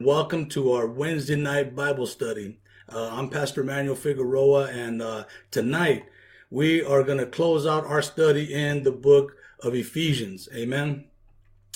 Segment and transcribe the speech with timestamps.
[0.00, 2.60] Welcome to our Wednesday night Bible study.
[2.88, 6.04] Uh, I'm Pastor Manuel Figueroa, and uh, tonight
[6.50, 10.48] we are going to close out our study in the book of Ephesians.
[10.54, 11.06] Amen.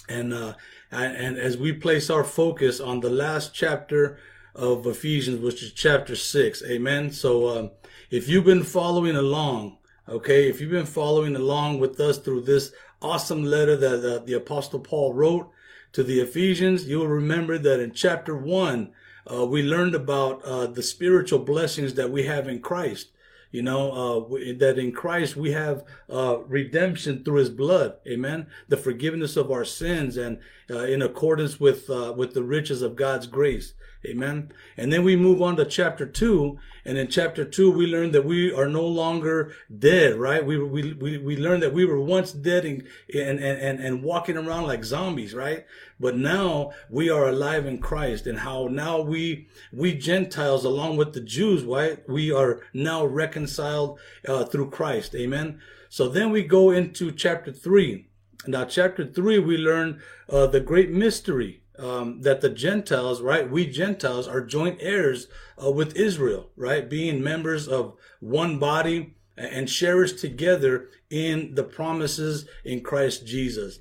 [0.08, 0.54] And uh,
[0.92, 4.20] and as we place our focus on the last chapter
[4.54, 6.62] of Ephesians, which is chapter six.
[6.64, 7.10] Amen.
[7.10, 7.70] So um,
[8.08, 9.78] if you've been following along,
[10.08, 12.70] okay, if you've been following along with us through this
[13.00, 15.50] awesome letter that the Apostle Paul wrote
[15.92, 18.92] to the Ephesians, you'll remember that in chapter one,
[19.30, 23.08] uh, we learned about uh, the spiritual blessings that we have in Christ.
[23.50, 27.96] You know, uh, that in Christ we have uh, redemption through his blood.
[28.08, 28.46] Amen.
[28.68, 30.38] The forgiveness of our sins and
[30.70, 33.74] uh, in accordance with, uh, with the riches of God's grace.
[34.04, 34.52] Amen.
[34.76, 36.58] And then we move on to chapter two.
[36.84, 40.44] And in chapter two, we learn that we are no longer dead, right?
[40.44, 42.82] We, we, we, we learned that we were once dead and,
[43.14, 45.64] and, and, and walking around like zombies, right?
[46.00, 51.12] But now we are alive in Christ and how now we, we Gentiles along with
[51.12, 52.00] the Jews, right?
[52.08, 55.14] We are now reconciled uh, through Christ.
[55.14, 55.60] Amen.
[55.88, 58.08] So then we go into chapter three.
[58.48, 63.50] Now, chapter three, we learn uh, the great mystery um, that the Gentiles, right?
[63.50, 65.28] We Gentiles are joint heirs
[65.62, 66.88] uh, with Israel, right?
[66.88, 73.80] Being members of one body and sharers together in the promises in Christ Jesus.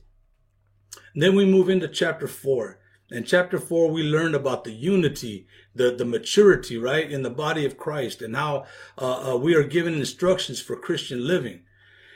[1.13, 2.79] then we move into chapter four.
[3.09, 7.65] In chapter four, we learn about the unity, the, the maturity, right, in the body
[7.65, 8.65] of Christ and how
[8.97, 11.63] uh, uh, we are given instructions for Christian living.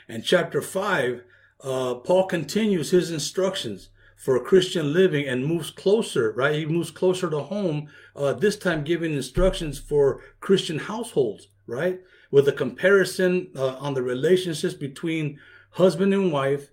[0.08, 1.22] And chapter five,
[1.60, 6.54] uh, Paul continues his instructions for Christian living and moves closer, right?
[6.54, 12.00] He moves closer to home, uh, this time giving instructions for Christian households, right?
[12.30, 15.38] With a comparison uh, on the relationships between
[15.72, 16.70] husband and wife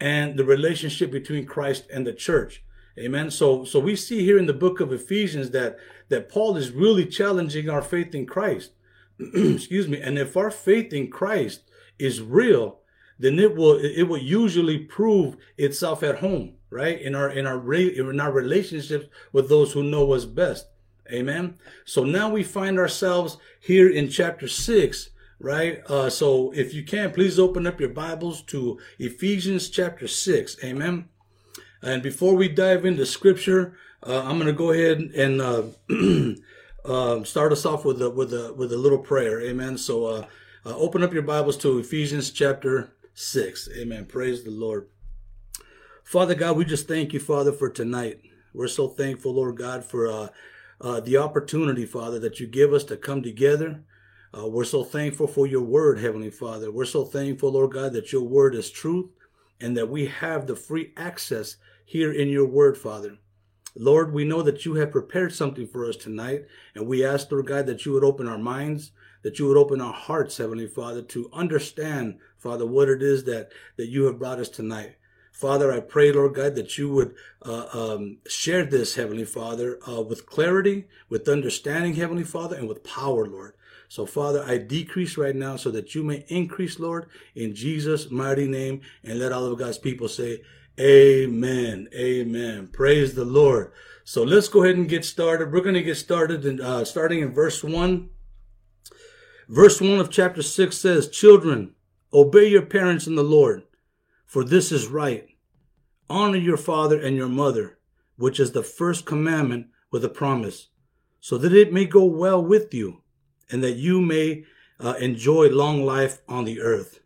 [0.00, 2.64] and the relationship between Christ and the church.
[2.96, 3.30] Amen.
[3.30, 5.76] So, so we see here in the book of Ephesians that,
[6.10, 8.70] that Paul is really challenging our faith in Christ.
[9.34, 10.00] Excuse me.
[10.00, 11.62] And if our faith in Christ
[11.98, 12.78] is real,
[13.18, 17.00] then it will, it will usually prove itself at home right?
[17.00, 20.66] In our in our in our relationships with those who know us best.
[21.12, 21.54] Amen.
[21.84, 25.82] So now we find ourselves here in chapter six, right?
[25.88, 30.56] Uh, so if you can, please open up your Bibles to Ephesians chapter six.
[30.64, 31.08] Amen.
[31.80, 35.62] And before we dive into scripture, uh, I'm going to go ahead and uh,
[36.84, 39.40] uh, start us off with a with a with a little prayer.
[39.42, 39.78] Amen.
[39.78, 40.26] So uh,
[40.66, 43.68] uh, open up your Bibles to Ephesians chapter six.
[43.76, 44.06] Amen.
[44.06, 44.88] Praise the Lord.
[46.04, 48.20] Father God, we just thank you, Father, for tonight.
[48.52, 50.28] We're so thankful, Lord God, for uh,
[50.78, 53.82] uh, the opportunity, Father, that you give us to come together.
[54.36, 56.70] Uh, we're so thankful for your word, Heavenly Father.
[56.70, 59.06] We're so thankful, Lord God, that your word is truth
[59.60, 61.56] and that we have the free access
[61.86, 63.16] here in your word, Father.
[63.74, 66.44] Lord, we know that you have prepared something for us tonight,
[66.74, 69.80] and we ask, Lord God, that you would open our minds, that you would open
[69.80, 73.48] our hearts, Heavenly Father, to understand, Father, what it is that,
[73.78, 74.96] that you have brought us tonight.
[75.34, 80.00] Father, I pray, Lord God, that you would uh, um, share this, Heavenly Father, uh,
[80.00, 83.54] with clarity, with understanding, Heavenly Father, and with power, Lord.
[83.88, 88.46] So, Father, I decrease right now so that you may increase, Lord, in Jesus' mighty
[88.46, 88.82] name.
[89.02, 90.42] And let all of God's people say,
[90.78, 91.88] Amen.
[91.92, 92.68] Amen.
[92.68, 93.72] Praise the Lord.
[94.04, 95.52] So let's go ahead and get started.
[95.52, 98.08] We're going to get started in, uh, starting in verse 1.
[99.48, 101.74] Verse 1 of chapter 6 says, Children,
[102.12, 103.64] obey your parents in the Lord
[104.24, 105.28] for this is right.
[106.08, 107.78] Honor your father and your mother,
[108.16, 110.68] which is the first commandment with a promise,
[111.20, 113.02] so that it may go well with you,
[113.50, 114.44] and that you may
[114.80, 117.00] uh, enjoy long life on the earth.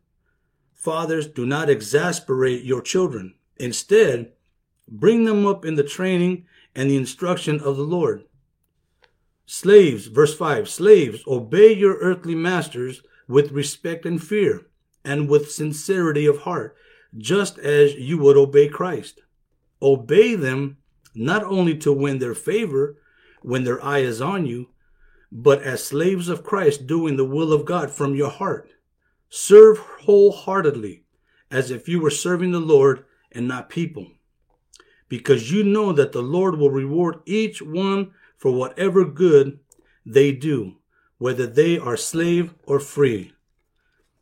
[0.75, 3.35] Fathers, do not exasperate your children.
[3.57, 4.33] Instead,
[4.89, 8.25] bring them up in the training and the instruction of the Lord.
[9.45, 14.67] Slaves, verse 5 Slaves, obey your earthly masters with respect and fear,
[15.05, 16.77] and with sincerity of heart
[17.17, 19.21] just as you would obey Christ.
[19.81, 20.79] Obey them
[21.15, 22.97] not only to win their favor
[23.43, 24.69] when their eye is on you,
[25.31, 28.71] but as slaves of Christ doing the will of God from your heart.
[29.29, 31.05] Serve wholeheartedly
[31.51, 34.07] as if you were serving the Lord and not people,
[35.09, 39.61] because you know that the Lord will reward each one for whatever good
[40.05, 40.77] they do,
[41.19, 43.33] whether they are slave or free.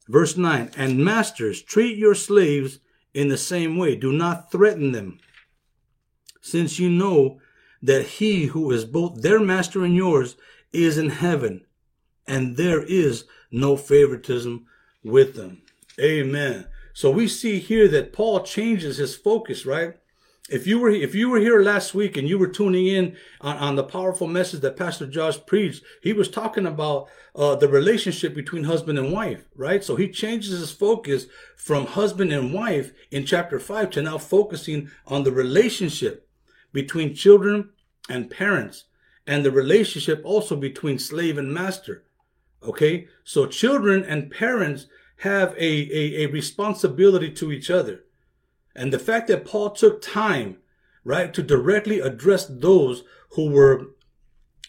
[0.09, 2.79] Verse 9, and masters, treat your slaves
[3.13, 3.97] in the same way.
[3.97, 5.19] Do not threaten them,
[6.41, 7.41] since you know
[7.83, 10.37] that he who is both their master and yours
[10.73, 11.65] is in heaven,
[12.27, 14.67] and there is no favoritism
[15.03, 15.63] with them.
[16.01, 16.67] Amen.
[16.93, 19.95] So we see here that Paul changes his focus, right?
[20.49, 23.57] If you were if you were here last week and you were tuning in on,
[23.57, 28.33] on the powerful message that Pastor Josh preached, he was talking about uh, the relationship
[28.33, 29.83] between husband and wife, right?
[29.83, 31.27] So he changes his focus
[31.57, 36.29] from husband and wife in chapter five to now focusing on the relationship
[36.73, 37.71] between children
[38.09, 38.85] and parents,
[39.27, 42.05] and the relationship also between slave and master.
[42.63, 44.87] Okay, so children and parents
[45.19, 48.05] have a, a, a responsibility to each other.
[48.77, 50.59] And the fact that Paul took time,
[51.03, 53.89] right, to directly address those who were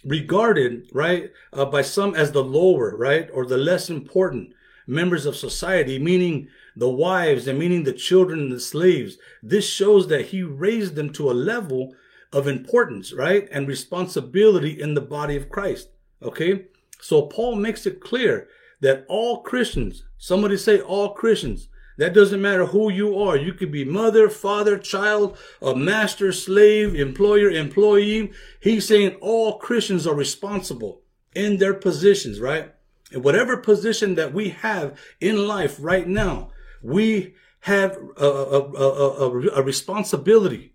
[0.04, 4.54] regarded, right, uh, by some as the lower, right, or the less important
[4.88, 9.18] members of society, meaning the wives and meaning the children and the slaves.
[9.44, 11.94] This shows that he raised them to a level
[12.31, 15.89] of importance, right, and responsibility in the body of Christ.
[16.21, 16.68] Okay.
[17.01, 18.48] So Paul makes it clear
[18.81, 23.35] that all Christians, somebody say all Christians, that doesn't matter who you are.
[23.35, 28.31] You could be mother, father, child, a master, slave, employer, employee.
[28.59, 31.01] He's saying all Christians are responsible
[31.35, 32.73] in their positions, right?
[33.11, 36.51] In whatever position that we have in life right now,
[36.83, 40.73] we have a, a, a, a responsibility,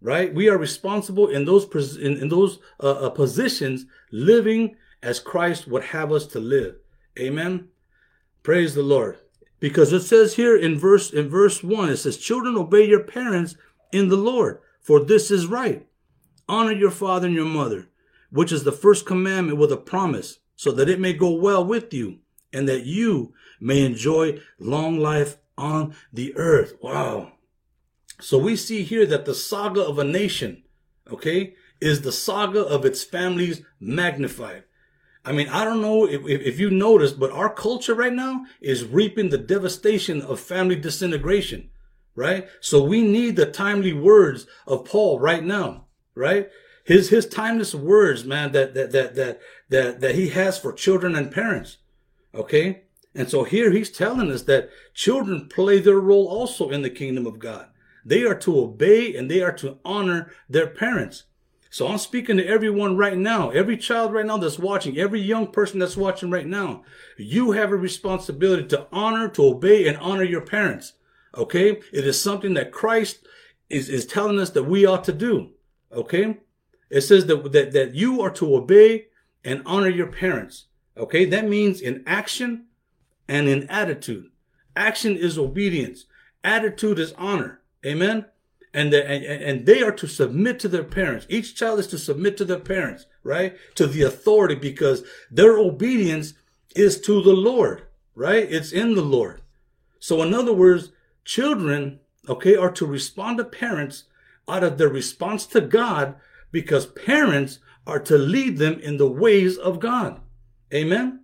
[0.00, 0.34] right?
[0.34, 5.84] We are responsible in those in, in those uh, uh, positions, living as Christ would
[5.84, 6.76] have us to live.
[7.18, 7.68] Amen.
[8.42, 9.18] Praise the Lord.
[9.60, 13.56] Because it says here in verse in verse 1 it says children obey your parents
[13.92, 15.86] in the Lord for this is right.
[16.48, 17.88] Honor your father and your mother,
[18.30, 21.92] which is the first commandment with a promise, so that it may go well with
[21.92, 22.20] you
[22.54, 26.72] and that you may enjoy long life on the earth.
[26.80, 27.32] Wow.
[28.18, 30.62] So we see here that the saga of a nation,
[31.12, 34.64] okay, is the saga of its families magnified.
[35.28, 38.86] I mean, I don't know if, if, you noticed, but our culture right now is
[38.86, 41.68] reaping the devastation of family disintegration,
[42.14, 42.48] right?
[42.60, 45.84] So we need the timely words of Paul right now,
[46.14, 46.48] right?
[46.82, 51.14] His, his timeless words, man, that, that, that, that, that, that he has for children
[51.14, 51.76] and parents.
[52.34, 52.84] Okay.
[53.14, 57.26] And so here he's telling us that children play their role also in the kingdom
[57.26, 57.66] of God.
[58.02, 61.24] They are to obey and they are to honor their parents.
[61.70, 65.48] So I'm speaking to everyone right now, every child right now that's watching, every young
[65.48, 66.82] person that's watching right now.
[67.18, 70.94] You have a responsibility to honor, to obey, and honor your parents.
[71.36, 71.80] Okay?
[71.92, 73.26] It is something that Christ
[73.68, 75.50] is, is telling us that we ought to do.
[75.92, 76.38] Okay?
[76.90, 79.08] It says that, that, that you are to obey
[79.44, 80.66] and honor your parents.
[80.96, 81.26] Okay?
[81.26, 82.66] That means in action
[83.28, 84.30] and in attitude.
[84.74, 86.06] Action is obedience.
[86.42, 87.60] Attitude is honor.
[87.84, 88.24] Amen?
[88.74, 91.26] And, the, and, and they are to submit to their parents.
[91.28, 93.56] Each child is to submit to their parents, right?
[93.76, 96.34] To the authority because their obedience
[96.76, 97.82] is to the Lord,
[98.14, 98.46] right?
[98.50, 99.40] It's in the Lord.
[99.98, 100.92] So in other words,
[101.24, 104.04] children, okay, are to respond to parents
[104.48, 106.16] out of their response to God
[106.50, 110.20] because parents are to lead them in the ways of God.
[110.72, 111.20] Amen.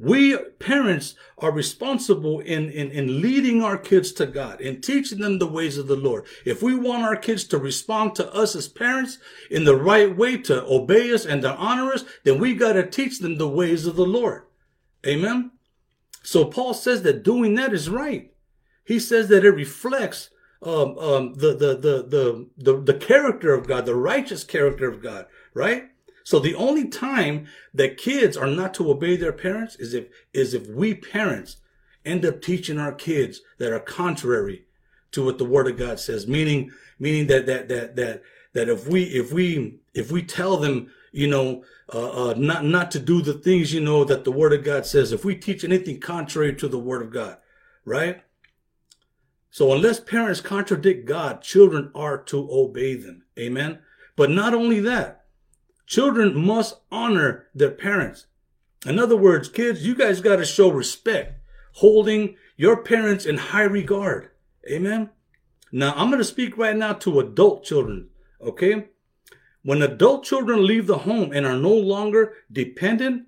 [0.00, 5.38] We parents are responsible in, in, in leading our kids to God and teaching them
[5.38, 6.24] the ways of the Lord.
[6.46, 9.18] If we want our kids to respond to us as parents
[9.50, 12.86] in the right way, to obey us and to honor us, then we got to
[12.88, 14.44] teach them the ways of the Lord.
[15.06, 15.50] Amen.
[16.22, 18.32] So Paul says that doing that is right.
[18.84, 20.30] He says that it reflects
[20.62, 25.02] um, um, the, the, the, the, the, the character of God, the righteous character of
[25.02, 25.90] God, right?
[26.24, 30.54] So the only time that kids are not to obey their parents is if, is
[30.54, 31.56] if we parents
[32.04, 34.64] end up teaching our kids that are contrary
[35.12, 36.26] to what the word of God says.
[36.26, 38.22] Meaning, meaning that, that, that, that,
[38.52, 42.90] that if we, if we, if we tell them, you know, uh, uh, not, not
[42.92, 45.64] to do the things, you know, that the word of God says, if we teach
[45.64, 47.38] anything contrary to the word of God,
[47.84, 48.22] right?
[49.50, 53.24] So unless parents contradict God, children are to obey them.
[53.38, 53.80] Amen.
[54.14, 55.19] But not only that,
[55.90, 58.26] Children must honor their parents.
[58.86, 61.40] In other words, kids, you guys got to show respect,
[61.72, 64.30] holding your parents in high regard.
[64.70, 65.10] Amen.
[65.72, 68.08] Now, I'm going to speak right now to adult children.
[68.40, 68.86] Okay.
[69.64, 73.24] When adult children leave the home and are no longer dependent,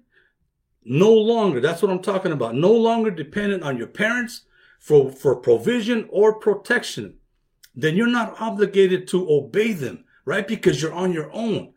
[0.85, 4.43] no longer, that's what I'm talking about, no longer dependent on your parents
[4.79, 7.15] for, for provision or protection,
[7.75, 10.47] then you're not obligated to obey them, right?
[10.47, 11.73] Because you're on your own.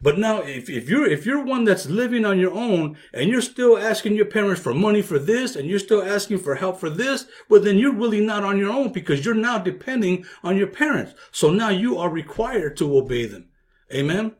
[0.00, 3.40] But now, if, if you're if you're one that's living on your own and you're
[3.40, 6.90] still asking your parents for money for this and you're still asking for help for
[6.90, 10.66] this, well, then you're really not on your own because you're now depending on your
[10.66, 11.14] parents.
[11.30, 13.48] So now you are required to obey them.
[13.92, 14.32] Amen.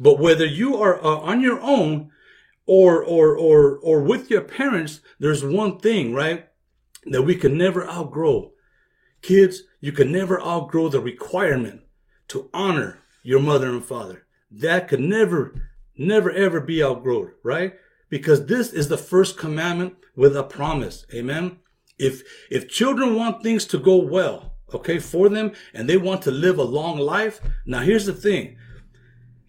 [0.00, 2.10] But whether you are uh, on your own
[2.66, 6.48] or or or or with your parents, there's one thing, right,
[7.06, 8.50] that we can never outgrow.
[9.20, 11.82] Kids, you can never outgrow the requirement
[12.28, 14.21] to honor your mother and father.
[14.52, 15.54] That could never,
[15.96, 17.74] never, ever be outgrown, right?
[18.08, 21.06] Because this is the first commandment with a promise.
[21.14, 21.58] Amen.
[21.98, 26.30] If, if children want things to go well, okay, for them, and they want to
[26.30, 28.56] live a long life, now here's the thing.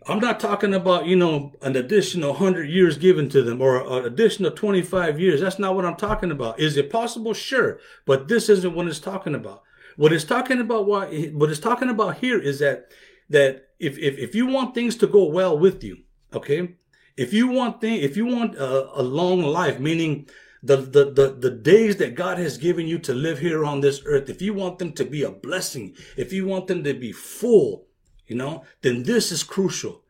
[0.06, 4.06] I'm not talking about, you know, an additional 100 years given to them or an
[4.06, 5.40] additional 25 years.
[5.40, 6.60] That's not what I'm talking about.
[6.60, 7.34] Is it possible?
[7.34, 7.80] Sure.
[8.06, 9.64] But this isn't what it's talking about.
[9.96, 12.92] What it's talking about, what, what it's talking about here is that,
[13.34, 15.98] that if, if, if you want things to go well with you,
[16.34, 16.76] okay,
[17.18, 20.28] if you want thing, if you want a, a long life, meaning
[20.62, 24.02] the, the, the, the days that God has given you to live here on this
[24.06, 27.12] earth, if you want them to be a blessing, if you want them to be
[27.12, 27.88] full,
[28.28, 30.04] you know, then this is crucial.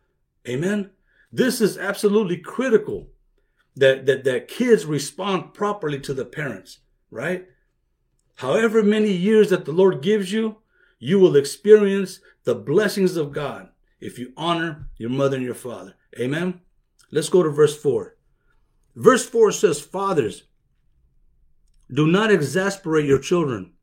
[0.47, 0.91] Amen.
[1.31, 3.07] This is absolutely critical
[3.75, 7.47] that, that, that kids respond properly to the parents, right?
[8.35, 10.57] However many years that the Lord gives you,
[11.03, 13.67] you will experience the blessings of God
[13.99, 15.95] if you honor your mother and your father.
[16.17, 16.61] Amen.
[17.11, 18.15] Let's go to verse 4.
[18.95, 20.43] Verse 4 says, Fathers,
[21.93, 23.73] do not exasperate your children.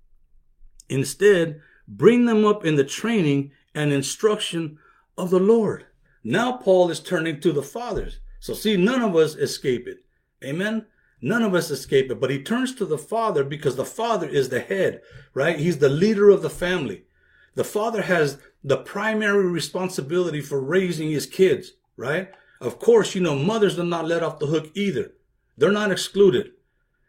[0.88, 4.78] Instead, bring them up in the training and instruction
[5.18, 5.84] of the Lord.
[6.24, 8.20] Now Paul is turning to the fathers.
[8.38, 9.98] So see, none of us escape it.
[10.42, 10.86] Amen.
[11.20, 14.48] None of us escape it, but he turns to the father because the father is
[14.48, 15.02] the head,
[15.34, 15.58] right?
[15.58, 17.04] He's the leader of the family.
[17.54, 22.30] The father has the primary responsibility for raising his kids, right?
[22.60, 25.12] Of course, you know, mothers are not let off the hook either.
[25.56, 26.52] They're not excluded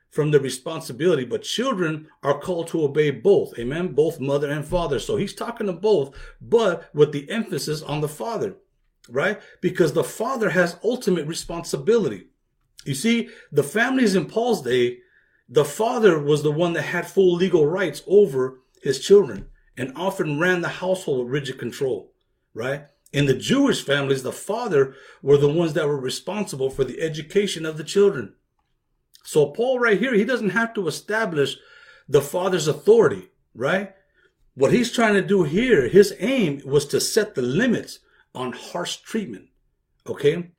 [0.09, 3.57] from the responsibility, but children are called to obey both.
[3.57, 3.93] Amen.
[3.93, 4.99] Both mother and father.
[4.99, 8.57] So he's talking to both, but with the emphasis on the father
[9.09, 9.39] right?
[9.61, 12.27] Because the father has ultimate responsibility.
[12.85, 14.99] You see, the families in Paul's day,
[15.47, 19.47] the father was the one that had full legal rights over his children
[19.77, 22.13] and often ran the household with rigid control,
[22.53, 22.85] right?
[23.13, 27.65] In the Jewish families, the father were the ones that were responsible for the education
[27.65, 28.35] of the children.
[29.23, 31.57] So Paul right here, he doesn't have to establish
[32.07, 33.93] the father's authority, right?
[34.55, 37.99] What he's trying to do here, his aim was to set the limits
[38.33, 39.49] on harsh treatment.
[40.07, 40.51] Okay?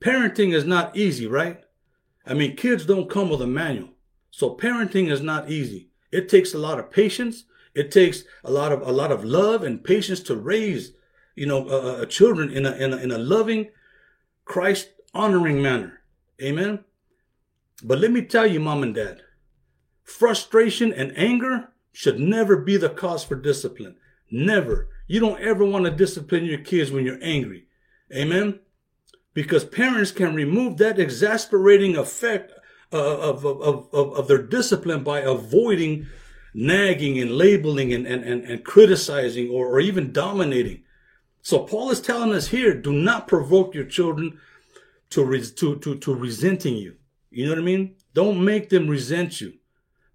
[0.00, 1.60] Parenting is not easy, right?
[2.26, 3.90] I mean, kids don't come with a manual.
[4.30, 5.90] So parenting is not easy.
[6.10, 7.44] It takes a lot of patience.
[7.74, 10.92] It takes a lot of a lot of love and patience to raise,
[11.34, 13.70] you know, uh, uh, children in a, in a in a loving,
[14.44, 16.00] Christ honoring manner.
[16.40, 16.84] Amen.
[17.82, 19.22] But let me tell you, mom and dad,
[20.04, 23.96] frustration and anger should never be the cause for discipline.
[24.30, 24.88] Never.
[25.06, 27.66] You don't ever want to discipline your kids when you're angry.
[28.14, 28.60] Amen?
[29.34, 32.52] Because parents can remove that exasperating effect
[32.90, 36.06] of, of, of, of, of their discipline by avoiding
[36.54, 40.82] nagging and labeling and, and, and, and criticizing or, or even dominating.
[41.40, 44.38] So Paul is telling us here, do not provoke your children
[45.10, 46.96] to, re- to, to, to resenting you.
[47.30, 47.96] You know what I mean?
[48.14, 49.54] Don't make them resent you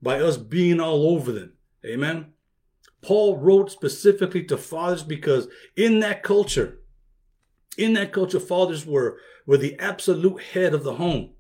[0.02, 1.54] by us being all over them.
[1.86, 2.34] Amen.
[3.02, 6.80] Paul wrote specifically to fathers because in that culture,
[7.78, 11.32] in that culture, fathers were, were the absolute head of the home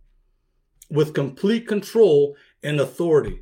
[0.89, 3.41] with complete control and authority.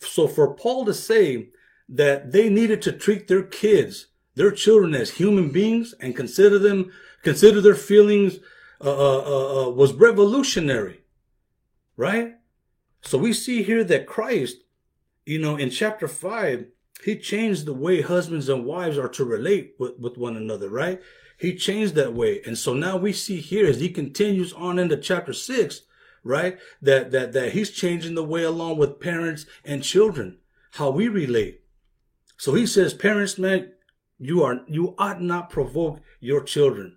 [0.00, 1.50] So for Paul to say
[1.88, 6.92] that they needed to treat their kids, their children as human beings and consider them,
[7.22, 8.38] consider their feelings,
[8.80, 11.00] uh, uh, uh, uh was revolutionary,
[11.96, 12.34] right?
[13.02, 14.58] So we see here that Christ,
[15.24, 16.66] you know, in chapter five,
[17.04, 21.00] he changed the way husbands and wives are to relate with, with one another, right?
[21.38, 22.40] He changed that way.
[22.46, 25.82] And so now we see here as he continues on into chapter six,
[26.26, 26.58] right?
[26.82, 30.38] That, that, that he's changing the way along with parents and children,
[30.72, 31.60] how we relate.
[32.36, 33.72] So he says, parents, man,
[34.18, 36.96] you are, you ought not provoke your children,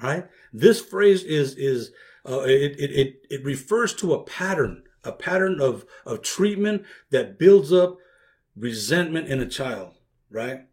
[0.00, 0.26] right?
[0.52, 1.90] This phrase is, is,
[2.28, 7.38] uh, it, it, it, it refers to a pattern, a pattern of, of treatment that
[7.38, 7.96] builds up
[8.56, 9.94] resentment in a child,
[10.30, 10.66] right?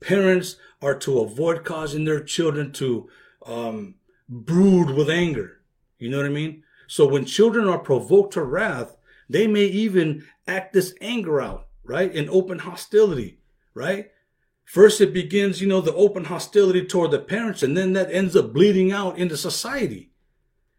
[0.00, 3.08] Parents are to avoid causing their children to
[3.46, 3.96] um,
[4.28, 5.60] brood with anger.
[5.98, 6.62] You know what I mean?
[6.92, 12.14] So when children are provoked to wrath, they may even act this anger out, right?
[12.14, 13.38] In open hostility,
[13.72, 14.10] right?
[14.66, 18.36] First, it begins, you know, the open hostility toward the parents, and then that ends
[18.36, 20.10] up bleeding out into society.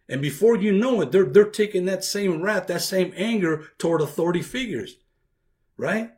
[0.07, 3.99] And before you know it, they're, they're taking that same wrath, that same anger toward
[3.99, 4.97] authority figures,
[5.77, 6.11] right?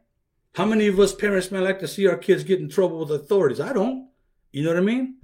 [0.56, 3.12] How many of us parents might like to see our kids get in trouble with
[3.12, 3.62] authorities?
[3.62, 4.10] I don't.
[4.52, 5.20] You know what I mean?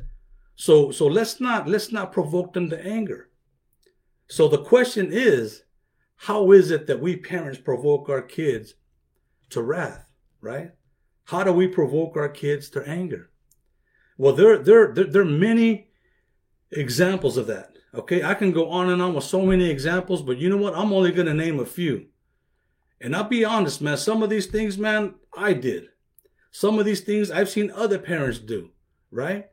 [0.56, 3.31] So so let's not let's not provoke them to anger.
[4.32, 5.64] So the question is,
[6.16, 8.76] how is it that we parents provoke our kids
[9.50, 10.10] to wrath,
[10.40, 10.72] right?
[11.26, 13.30] How do we provoke our kids to anger?
[14.18, 15.90] Well, there, there, there, there are many
[16.72, 17.74] examples of that.
[17.94, 20.78] Okay, I can go on and on with so many examples, but you know what?
[20.78, 22.06] I'm only going to name a few.
[23.02, 25.88] And I'll be honest, man, some of these things, man, I did.
[26.52, 28.70] Some of these things I've seen other parents do,
[29.12, 29.50] right?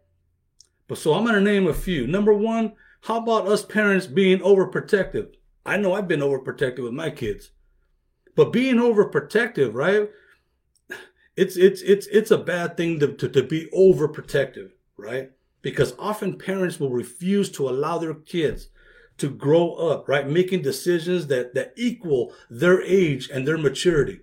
[0.87, 2.07] But so I'm going to name a few.
[2.07, 5.35] Number one, how about us parents being overprotective?
[5.65, 7.51] I know I've been overprotective with my kids,
[8.35, 10.11] but being overprotective, right?
[11.37, 15.31] It's it's it's it's a bad thing to, to, to be overprotective, right?
[15.63, 18.69] Because often parents will refuse to allow their kids
[19.19, 20.29] to grow up, right?
[20.29, 24.21] Making decisions that, that equal their age and their maturity.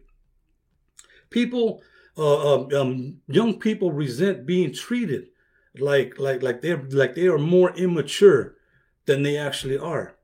[1.30, 1.82] People,
[2.18, 5.28] uh, um, um, young people resent being treated
[5.78, 8.56] like, like, like they're, like they are more immature
[9.06, 10.16] than they actually are.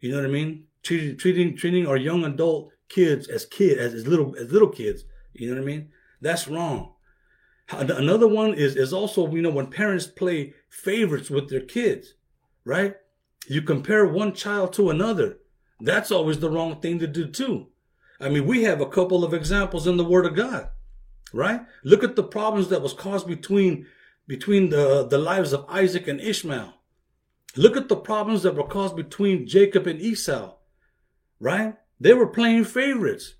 [0.00, 0.64] You know what I mean?
[0.82, 5.04] Treating, treating, treating our young adult kids as kid, as, as little, as little kids.
[5.32, 5.90] You know what I mean?
[6.20, 6.94] That's wrong.
[7.72, 12.14] Another one is, is also, you know, when parents play favorites with their kids,
[12.64, 12.96] right?
[13.46, 15.38] You compare one child to another.
[15.80, 17.68] That's always the wrong thing to do too.
[18.20, 20.68] I mean, we have a couple of examples in the Word of God,
[21.32, 21.62] right?
[21.84, 23.86] Look at the problems that was caused between
[24.26, 26.74] between the, the lives of Isaac and Ishmael.
[27.56, 30.54] Look at the problems that were caused between Jacob and Esau,
[31.40, 31.76] right?
[31.98, 33.34] They were playing favorites.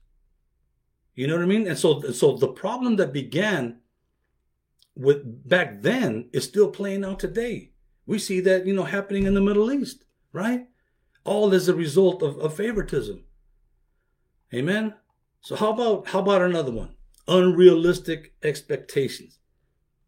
[1.15, 1.67] You know what I mean?
[1.67, 3.81] And so, so the problem that began
[4.97, 7.73] with back then is still playing out today.
[8.07, 10.67] We see that, you know, happening in the Middle East, right?
[11.25, 13.25] All as a result of, of favoritism.
[14.53, 14.95] Amen.
[15.41, 16.97] So how about how about another one?
[17.29, 19.39] Unrealistic expectations.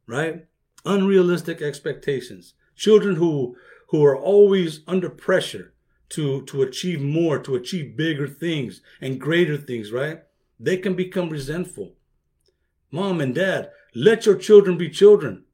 [0.06, 0.46] Right?
[0.84, 2.54] Unrealistic expectations.
[2.74, 3.56] Children who
[3.92, 5.74] who are always under pressure
[6.08, 10.22] to to achieve more, to achieve bigger things and greater things, right?
[10.58, 11.92] They can become resentful.
[12.90, 15.44] Mom and dad, let your children be children.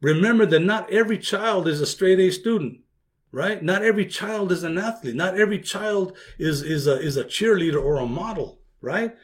[0.00, 2.80] Remember that not every child is a straight A student,
[3.30, 3.62] right?
[3.62, 5.14] Not every child is an athlete.
[5.14, 9.14] Not every child is, is, a, is a cheerleader or a model, right?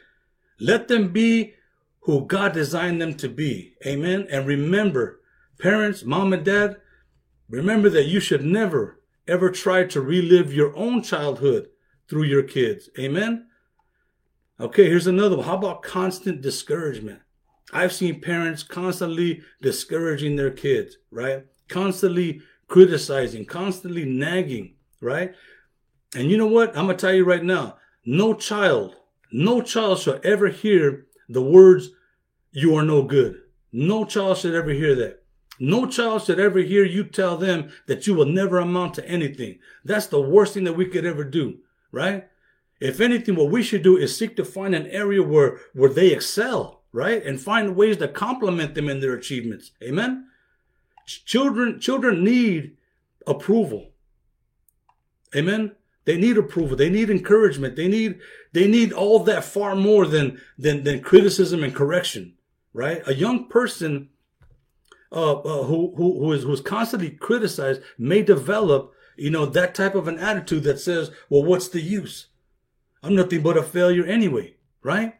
[0.59, 1.55] Let them be
[2.01, 3.73] who God designed them to be.
[3.85, 4.27] Amen.
[4.31, 5.21] And remember,
[5.57, 6.77] parents, mom and dad,
[7.49, 11.67] remember that you should never, ever try to relive your own childhood
[12.07, 12.89] through your kids.
[12.97, 13.47] Amen.
[14.59, 15.45] Okay, here's another one.
[15.45, 17.21] How about constant discouragement?
[17.71, 21.45] I've seen parents constantly discouraging their kids, right?
[21.67, 25.33] Constantly criticizing, constantly nagging, right?
[26.15, 26.69] And you know what?
[26.69, 28.95] I'm going to tell you right now no child,
[29.31, 31.89] no child shall ever hear the words,
[32.51, 33.39] you are no good.
[33.71, 35.18] No child should ever hear that.
[35.59, 39.59] No child should ever hear you tell them that you will never amount to anything.
[39.83, 41.59] That's the worst thing that we could ever do,
[41.91, 42.27] right?
[42.79, 46.11] If anything, what we should do is seek to find an area where, where they
[46.11, 47.23] excel, right?
[47.23, 49.71] And find ways to compliment them in their achievements.
[49.83, 50.27] Amen.
[51.05, 52.77] Children, children need
[53.27, 53.89] approval.
[55.35, 55.75] Amen.
[56.05, 56.77] They need approval.
[56.77, 57.75] They need encouragement.
[57.75, 58.19] They need,
[58.53, 62.35] they need all that far more than, than, than criticism and correction,
[62.73, 63.01] right?
[63.05, 64.09] A young person,
[65.11, 69.95] uh, uh, who, who, who is, who's constantly criticized may develop, you know, that type
[69.95, 72.27] of an attitude that says, well, what's the use?
[73.01, 75.15] I'm nothing but a failure anyway, right?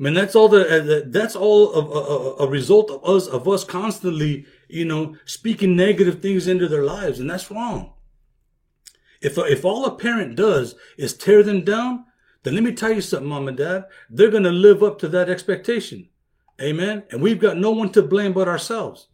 [0.00, 3.64] I mean, that's all the, uh, that's all a, a result of us, of us
[3.64, 7.18] constantly, you know, speaking negative things into their lives.
[7.18, 7.92] And that's wrong.
[9.20, 12.04] If, if all a parent does is tear them down,
[12.44, 15.08] then let me tell you something, mom and dad, they're going to live up to
[15.08, 16.08] that expectation.
[16.60, 17.04] Amen.
[17.10, 19.08] And we've got no one to blame but ourselves.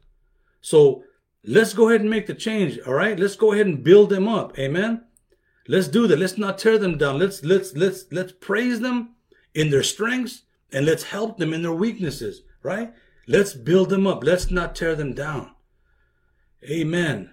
[0.60, 1.04] So
[1.44, 2.78] let's go ahead and make the change.
[2.86, 3.18] All right.
[3.18, 4.58] Let's go ahead and build them up.
[4.58, 5.04] Amen.
[5.68, 6.18] Let's do that.
[6.18, 7.18] Let's not tear them down.
[7.18, 9.14] Let's, let's, let's, let's praise them
[9.54, 12.92] in their strengths and let's help them in their weaknesses, right?
[13.26, 14.24] Let's build them up.
[14.24, 15.52] Let's not tear them down.
[16.64, 17.32] Amen.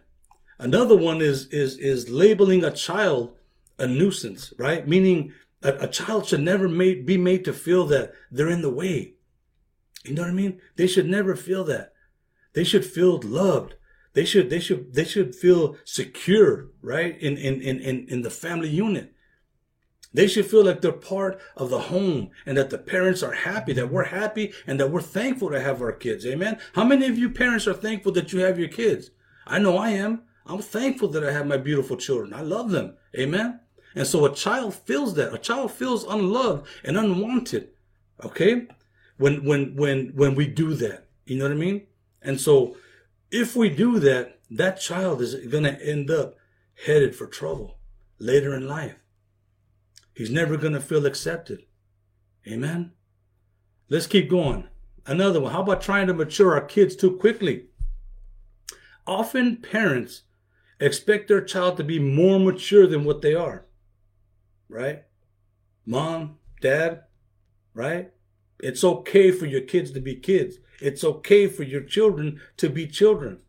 [0.60, 3.36] Another one is is is labeling a child
[3.80, 4.88] a nuisance, right?
[4.88, 8.70] Meaning a, a child should never made, be made to feel that they're in the
[8.70, 9.16] way.
[10.04, 10.60] You know what I mean?
[10.76, 11.94] They should never feel that.
[12.54, 13.76] They should feel loved.
[14.14, 17.18] They should they should they should feel secure, right?
[17.20, 19.14] In in in in, in the family unit.
[20.14, 23.72] They should feel like they're part of the home and that the parents are happy,
[23.74, 26.26] that we're happy and that we're thankful to have our kids.
[26.26, 26.60] Amen.
[26.74, 29.12] How many of you parents are thankful that you have your kids?
[29.48, 30.24] I know I am.
[30.46, 32.34] I'm thankful that I have my beautiful children.
[32.34, 32.98] I love them.
[33.18, 33.62] Amen.
[33.96, 35.34] And so a child feels that.
[35.34, 37.70] A child feels unloved and unwanted.
[38.24, 38.68] Okay?
[39.22, 41.08] When when when when we do that.
[41.26, 41.84] You know what I mean?
[42.24, 42.76] And so
[43.30, 46.36] if we do that, that child is going to end up
[46.86, 47.78] headed for trouble
[48.18, 48.96] later in life.
[50.16, 51.66] He's never going to feel accepted.
[52.48, 52.94] Amen.
[53.90, 54.68] Let's keep going.
[55.06, 55.52] Another one.
[55.52, 57.68] How about trying to mature our kids too quickly?
[59.06, 60.24] Often parents
[60.80, 63.68] expect their child to be more mature than what they are.
[64.68, 65.04] Right?
[65.86, 67.04] Mom, dad,
[67.76, 68.12] right?
[68.62, 70.58] It's okay for your kids to be kids.
[70.80, 73.40] It's okay for your children to be children.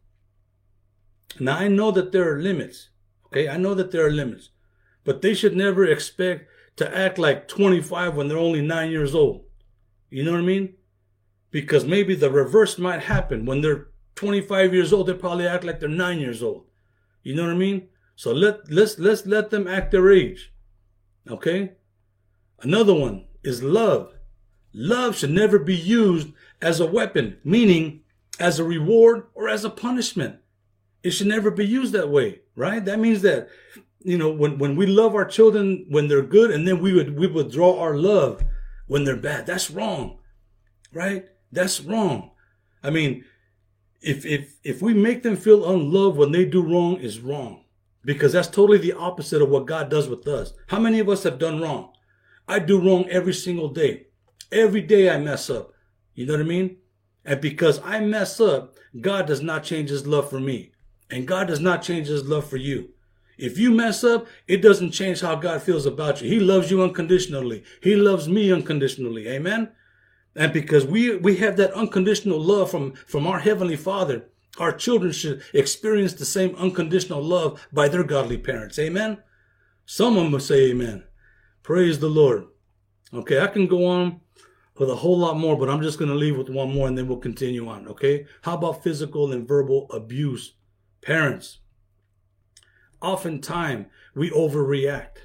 [1.38, 2.88] Now, I know that there are limits.
[3.26, 4.50] Okay, I know that there are limits,
[5.04, 9.44] but they should never expect to act like 25 when they're only nine years old.
[10.10, 10.74] You know what I mean?
[11.50, 13.46] Because maybe the reverse might happen.
[13.46, 16.66] When they're 25 years old, they probably act like they're nine years old.
[17.22, 17.88] You know what I mean?
[18.16, 20.52] So let let's let's let them act their age.
[21.28, 21.72] Okay?
[22.60, 24.12] Another one is love.
[24.72, 26.28] Love should never be used
[26.60, 28.00] as a weapon, meaning
[28.40, 30.36] as a reward or as a punishment.
[31.02, 32.84] It should never be used that way, right?
[32.84, 33.48] That means that,
[34.00, 37.18] you know, when, when we love our children when they're good and then we would
[37.18, 38.42] we withdraw our love
[38.86, 39.46] when they're bad.
[39.46, 40.18] That's wrong.
[40.92, 41.26] Right?
[41.50, 42.30] That's wrong.
[42.82, 43.24] I mean,
[44.00, 47.64] if if if we make them feel unloved when they do wrong is wrong.
[48.04, 50.52] Because that's totally the opposite of what God does with us.
[50.68, 51.92] How many of us have done wrong?
[52.48, 54.06] I do wrong every single day.
[54.52, 55.72] Every day I mess up.
[56.14, 56.76] You know what I mean?
[57.24, 60.72] And because I mess up, God does not change his love for me.
[61.10, 62.90] And God does not change his love for you.
[63.38, 66.28] If you mess up, it doesn't change how God feels about you.
[66.28, 67.64] He loves you unconditionally.
[67.82, 69.28] He loves me unconditionally.
[69.28, 69.70] Amen.
[70.36, 74.26] And because we, we have that unconditional love from, from our Heavenly Father,
[74.58, 78.78] our children should experience the same unconditional love by their godly parents.
[78.78, 79.18] Amen.
[79.86, 81.04] Someone must say amen.
[81.62, 82.46] Praise the Lord.
[83.14, 84.20] Okay, I can go on
[84.78, 86.96] with a whole lot more, but I'm just going to leave with one more and
[86.96, 87.86] then we'll continue on.
[87.88, 88.26] Okay.
[88.42, 90.54] How about physical and verbal abuse?
[91.02, 91.58] Parents,
[93.00, 95.18] oftentimes we overreact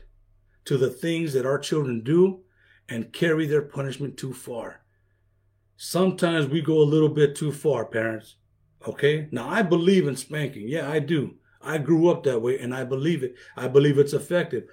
[0.66, 2.42] to the things that our children do
[2.90, 4.82] and carry their punishment too far.
[5.78, 8.36] Sometimes we go a little bit too far, parents.
[8.88, 9.28] Okay.
[9.32, 10.68] Now I believe in spanking.
[10.68, 11.36] Yeah, I do.
[11.62, 13.36] I grew up that way and I believe it.
[13.56, 14.66] I believe it's effective.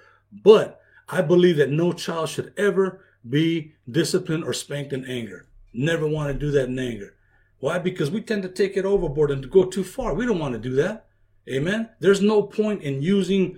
[0.43, 5.47] But I believe that no child should ever be disciplined or spanked in anger.
[5.73, 7.15] Never want to do that in anger.
[7.59, 7.79] Why?
[7.79, 10.13] Because we tend to take it overboard and go too far.
[10.13, 11.07] We don't want to do that.
[11.49, 11.89] Amen.
[11.99, 13.57] There's no point in using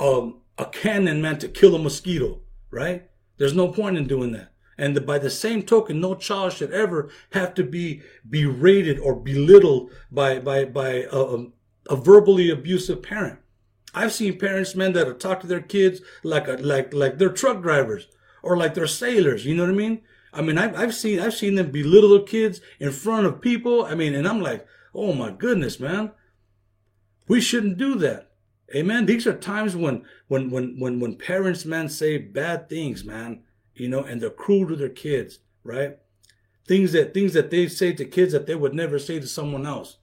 [0.00, 3.08] um, a cannon man to kill a mosquito, right?
[3.36, 4.52] There's no point in doing that.
[4.76, 9.90] And by the same token, no child should ever have to be berated or belittled
[10.10, 11.46] by by by a, a,
[11.90, 13.40] a verbally abusive parent.
[13.92, 17.60] I've seen parents, man, that talked to their kids like a, like like they're truck
[17.60, 18.06] drivers
[18.42, 19.44] or like they're sailors.
[19.44, 20.02] You know what I mean?
[20.32, 23.84] I mean, I've, I've seen I've seen them belittle kids in front of people.
[23.84, 26.12] I mean, and I'm like, oh my goodness, man,
[27.26, 28.30] we shouldn't do that.
[28.74, 29.06] Amen.
[29.06, 33.42] These are times when when when when when parents, man, say bad things, man.
[33.74, 35.98] You know, and they're cruel to their kids, right?
[36.66, 39.66] Things that things that they say to kids that they would never say to someone
[39.66, 39.98] else.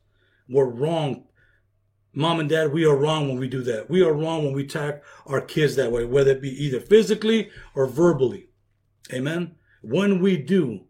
[0.50, 1.26] We're wrong
[2.18, 3.90] Mom and dad, we are wrong when we do that.
[3.90, 7.50] We are wrong when we attack our kids that way, whether it be either physically
[7.76, 8.48] or verbally.
[9.14, 9.56] Amen.
[9.82, 10.86] When we do,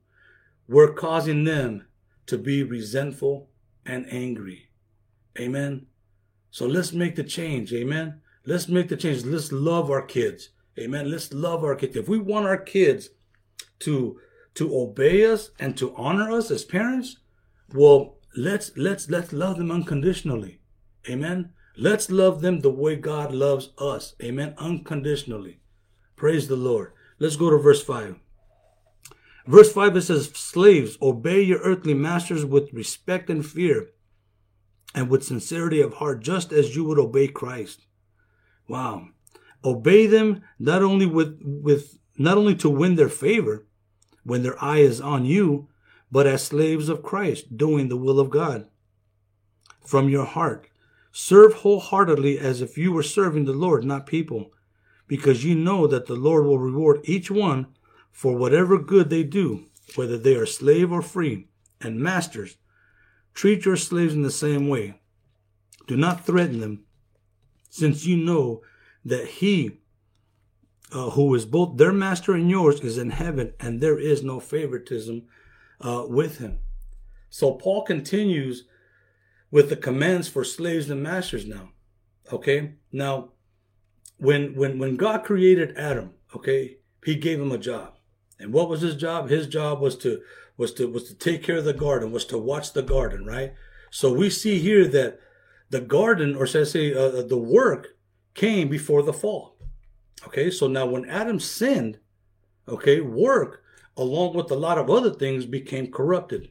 [0.67, 1.87] we're causing them
[2.27, 3.49] to be resentful
[3.85, 4.69] and angry.
[5.39, 5.87] Amen.
[6.51, 7.73] So let's make the change.
[7.73, 8.21] Amen.
[8.45, 9.25] Let's make the change.
[9.25, 10.49] Let's love our kids.
[10.77, 11.09] Amen.
[11.09, 11.95] Let's love our kids.
[11.95, 13.09] If we want our kids
[13.79, 14.19] to
[14.53, 17.17] to obey us and to honor us as parents,
[17.73, 20.61] well, let's let's let's love them unconditionally.
[21.09, 21.51] Amen.
[21.77, 24.15] Let's love them the way God loves us.
[24.23, 24.55] Amen.
[24.57, 25.59] Unconditionally.
[26.15, 26.93] Praise the Lord.
[27.19, 28.15] Let's go to verse 5.
[29.45, 33.89] Verse 5 it says, Slaves, obey your earthly masters with respect and fear
[34.93, 37.85] and with sincerity of heart, just as you would obey Christ.
[38.67, 39.09] Wow.
[39.63, 43.67] Obey them not only with, with not only to win their favor
[44.23, 45.67] when their eye is on you,
[46.11, 48.67] but as slaves of Christ, doing the will of God
[49.85, 50.67] from your heart
[51.17, 54.51] Serve wholeheartedly as if you were serving the Lord, not people,
[55.07, 57.67] because you know that the Lord will reward each one
[58.11, 59.63] for whatever good they do,
[59.95, 61.47] whether they are slave or free.
[61.79, 62.57] And masters,
[63.33, 64.99] treat your slaves in the same way.
[65.87, 66.83] Do not threaten them,
[67.69, 68.61] since you know
[69.05, 69.79] that he
[70.91, 74.41] uh, who is both their master and yours is in heaven, and there is no
[74.41, 75.23] favoritism
[75.79, 76.59] uh, with him.
[77.29, 78.65] So Paul continues
[79.55, 81.69] with the commands for slaves and masters now.
[82.29, 82.73] Okay?
[82.91, 83.29] Now,
[84.17, 87.93] when when when God created Adam, okay, he gave him a job.
[88.37, 89.29] And what was his job?
[89.29, 90.19] His job was to
[90.57, 93.53] was to was to take care of the garden, was to watch the garden, right?
[93.91, 95.21] So we see here that
[95.69, 97.95] the garden, or should I say, uh, the work
[98.33, 99.55] came before the fall.
[100.27, 101.99] Okay, so now when Adam sinned,
[102.67, 103.63] okay, work
[103.95, 106.49] along with a lot of other things, became corrupted.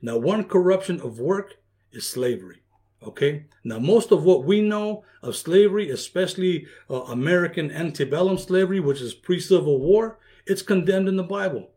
[0.00, 1.61] Now, one corruption of work
[1.92, 2.62] is slavery.
[3.02, 3.46] Okay.
[3.64, 9.12] Now, most of what we know of slavery, especially uh, American antebellum slavery, which is
[9.14, 11.70] pre-Civil War, it's condemned in the Bible,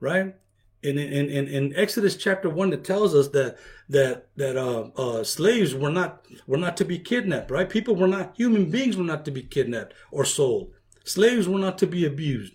[0.00, 0.36] right?
[0.82, 3.56] In, in, in, in Exodus chapter one, it tells us that
[3.88, 7.68] that that uh, uh, slaves were not were not to be kidnapped, right?
[7.68, 10.72] People were not human beings were not to be kidnapped or sold.
[11.04, 12.52] Slaves were not to be abused.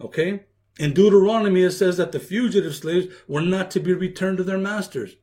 [0.00, 0.44] Okay.
[0.78, 4.58] In Deuteronomy, it says that the fugitive slaves were not to be returned to their
[4.58, 5.16] masters.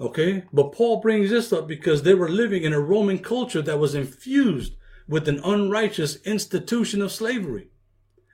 [0.00, 0.44] Okay?
[0.52, 3.94] But Paul brings this up because they were living in a Roman culture that was
[3.94, 4.74] infused
[5.06, 7.68] with an unrighteous institution of slavery.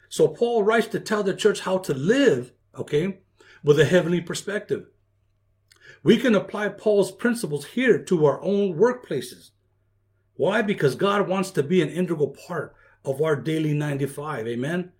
[0.08, 3.18] So Paul writes to tell the church how to live, okay,
[3.62, 4.86] with a heavenly perspective.
[6.02, 9.50] We can apply Paul's principles here to our own workplaces.
[10.34, 10.62] Why?
[10.62, 14.48] Because God wants to be an integral part of our daily 95.
[14.48, 14.92] Amen.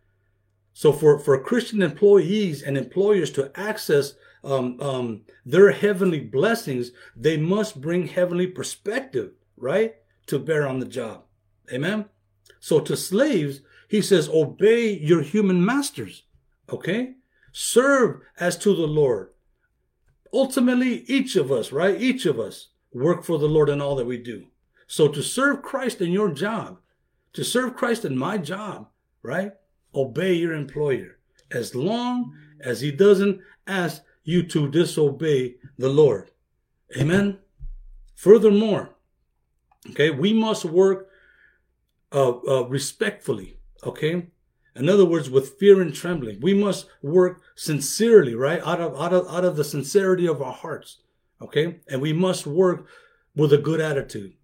[0.75, 7.37] So for, for Christian employees and employers to access um, um, their heavenly blessings, they
[7.37, 11.25] must bring heavenly perspective, right, to bear on the job.
[11.73, 12.07] Amen.
[12.59, 16.25] So to slaves, he says, obey your human masters.
[16.71, 17.15] Okay.
[17.53, 19.31] Serve as to the Lord.
[20.33, 22.01] Ultimately, each of us, right?
[22.01, 24.47] Each of us work for the Lord in all that we do.
[24.87, 26.79] So to serve Christ in your job,
[27.33, 28.89] to serve Christ in my job,
[29.23, 29.53] right?
[29.95, 31.19] Obey your employer
[31.51, 36.31] as long as he doesn't ask you to disobey the Lord.
[36.97, 37.39] Amen.
[38.15, 38.91] Furthermore,
[39.91, 41.09] okay, we must work
[42.13, 43.59] uh, uh, respectfully.
[43.85, 44.27] Okay.
[44.77, 48.63] In other words, with fear and trembling, we must work sincerely, right?
[48.65, 50.99] Out of out of out of the sincerity of our hearts.
[51.43, 52.87] Okay, and we must work
[53.35, 54.35] with a good attitude.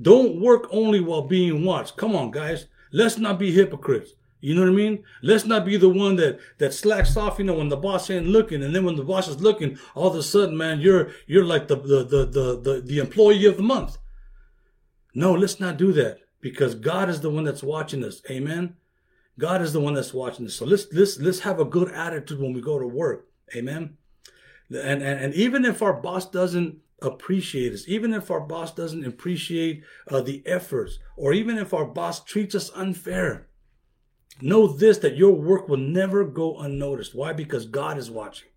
[0.00, 1.96] Don't work only while being watched.
[1.96, 2.66] Come on, guys.
[2.92, 4.12] Let's not be hypocrites.
[4.40, 5.02] You know what I mean?
[5.22, 8.26] Let's not be the one that that slacks off, you know, when the boss ain't
[8.26, 11.44] looking, and then when the boss is looking, all of a sudden, man, you're you're
[11.44, 13.98] like the the the the the, the employee of the month.
[15.14, 18.20] No, let's not do that because God is the one that's watching us.
[18.30, 18.76] Amen.
[19.38, 20.54] God is the one that's watching us.
[20.54, 23.28] So let's let's let's have a good attitude when we go to work.
[23.54, 23.96] Amen.
[24.70, 29.06] And and, and even if our boss doesn't appreciate us, even if our boss doesn't
[29.06, 33.48] appreciate uh, the efforts, or even if our boss treats us unfair,
[34.40, 37.14] know this that your work will never go unnoticed.
[37.14, 37.32] Why?
[37.32, 38.48] Because God is watching,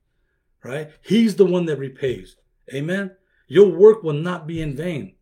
[0.63, 0.91] right?
[1.01, 2.35] He's the one that repays.
[2.73, 3.11] Amen.
[3.47, 5.15] Your work will not be in vain.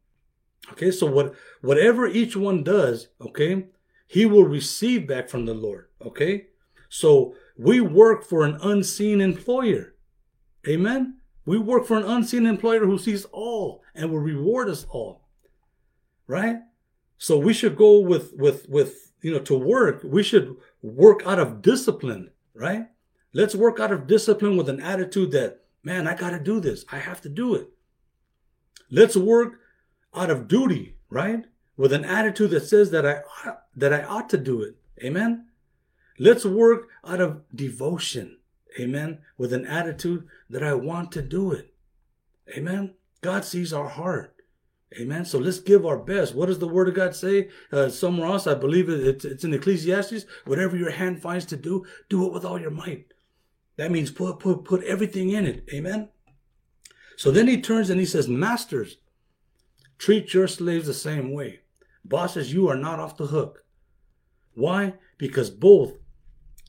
[0.71, 3.67] Okay, so what whatever each one does, okay,
[4.05, 5.87] he will receive back from the Lord.
[6.05, 6.47] Okay,
[6.89, 9.95] so we work for an unseen employer.
[10.67, 11.19] Amen.
[11.45, 15.29] We work for an unseen employer who sees all and will reward us all.
[16.27, 16.57] Right?
[17.17, 20.01] So we should go with with with you know to work.
[20.03, 22.87] We should work out of discipline, right?
[23.33, 26.85] Let's work out of discipline with an attitude that, man, I got to do this.
[26.91, 27.69] I have to do it.
[28.89, 29.59] Let's work
[30.15, 31.45] out of duty, right?
[31.75, 33.21] With an attitude that says that I
[33.75, 34.77] that I ought to do it.
[35.03, 35.47] Amen.
[36.19, 38.37] Let's work out of devotion
[38.79, 39.19] Amen.
[39.37, 41.73] With an attitude that I want to do it.
[42.55, 42.95] Amen.
[43.21, 44.35] God sees our heart.
[44.99, 45.25] Amen.
[45.25, 46.33] So let's give our best.
[46.33, 47.49] What does the word of God say?
[47.71, 50.25] Uh, somewhere else, I believe it's, it's in Ecclesiastes.
[50.45, 53.07] Whatever your hand finds to do, do it with all your might.
[53.75, 55.65] That means put, put, put everything in it.
[55.73, 56.09] Amen.
[57.17, 58.97] So then he turns and he says, Masters,
[59.97, 61.61] treat your slaves the same way.
[62.05, 63.65] Bosses, you are not off the hook.
[64.53, 64.93] Why?
[65.17, 65.97] Because both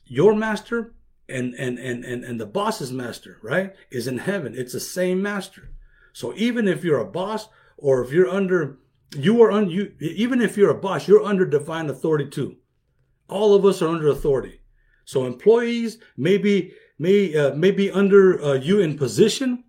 [0.05, 0.93] your master
[1.29, 5.21] and and and and, and the boss's master right is in heaven it's the same
[5.21, 5.69] master
[6.11, 7.47] so even if you're a boss
[7.81, 8.77] or if you're under
[9.15, 12.57] you are on you even if you're a boss you're under divine authority too.
[13.27, 14.61] All of us are under authority.
[15.05, 19.63] So employees may be may uh, may be under uh, you in position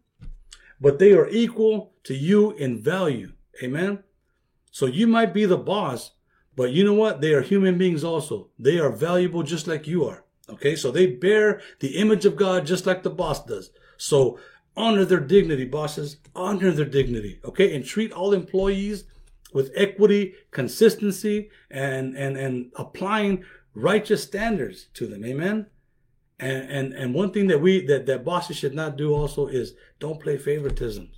[0.80, 3.32] but they are equal to you in value.
[3.62, 4.02] Amen?
[4.70, 6.12] So you might be the boss
[6.56, 7.20] but you know what?
[7.20, 8.50] They are human beings also.
[8.58, 10.24] They are valuable just like you are.
[10.50, 13.70] Okay, so they bear the image of God just like the boss does.
[13.96, 14.38] So
[14.80, 16.16] honor their dignity, bosses.
[16.34, 17.40] Honor their dignity.
[17.44, 19.04] Okay, and treat all employees
[19.52, 25.24] with equity, consistency, and and and applying righteous standards to them.
[25.24, 25.66] Amen.
[26.38, 29.74] And and and one thing that we that that bosses should not do also is
[29.98, 31.10] don't play favoritism.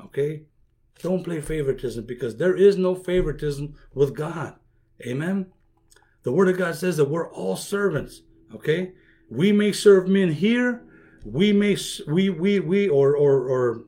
[0.00, 0.42] Okay,
[1.02, 4.56] don't play favoritism because there is no favoritism with God.
[5.06, 5.46] Amen.
[6.22, 8.22] The Word of God says that we're all servants.
[8.54, 8.92] Okay,
[9.30, 10.82] we may serve men here.
[11.26, 13.84] We may we we we or or or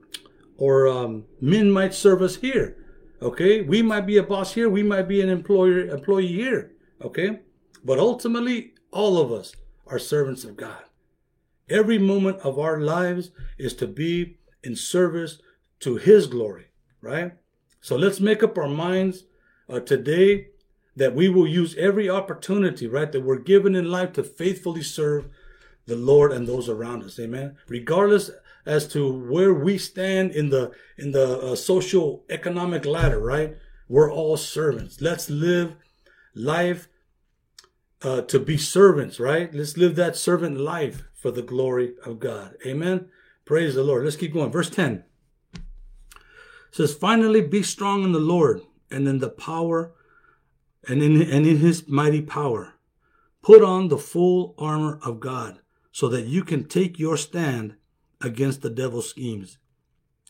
[0.56, 2.76] or um, men might serve us here.
[3.22, 4.68] Okay, we might be a boss here.
[4.68, 6.72] We might be an employer employee here.
[7.02, 7.40] Okay,
[7.84, 9.54] but ultimately, all of us
[9.86, 10.82] are servants of God.
[11.70, 15.38] Every moment of our lives is to be in service
[15.80, 16.66] to His glory,
[17.00, 17.32] right?
[17.80, 19.24] So let's make up our minds
[19.68, 20.48] uh, today
[20.96, 25.28] that we will use every opportunity, right, that we're given in life to faithfully serve
[25.88, 27.18] the Lord and those around us.
[27.18, 27.56] Amen.
[27.66, 28.30] Regardless
[28.64, 33.56] as to where we stand in the in the uh, social economic ladder, right?
[33.88, 35.00] We're all servants.
[35.00, 35.74] Let's live
[36.34, 36.88] life
[38.02, 39.52] uh, to be servants, right?
[39.52, 42.56] Let's live that servant life for the glory of God.
[42.66, 43.08] Amen.
[43.46, 44.04] Praise the Lord.
[44.04, 44.52] Let's keep going.
[44.52, 45.04] Verse 10
[46.70, 49.92] says, Finally, be strong in the Lord and in the power
[50.86, 52.74] and in, and in his mighty power.
[53.42, 55.60] Put on the full armor of God
[55.98, 57.74] so that you can take your stand
[58.20, 59.58] against the devil's schemes.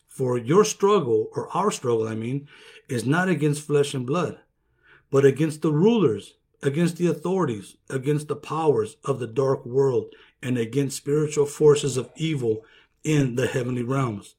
[0.06, 2.48] For your struggle, or our struggle, I mean,
[2.88, 4.38] is not against flesh and blood,
[5.10, 10.56] but against the rulers, against the authorities, against the powers of the dark world, and
[10.56, 12.64] against spiritual forces of evil
[13.04, 14.36] in the heavenly realms.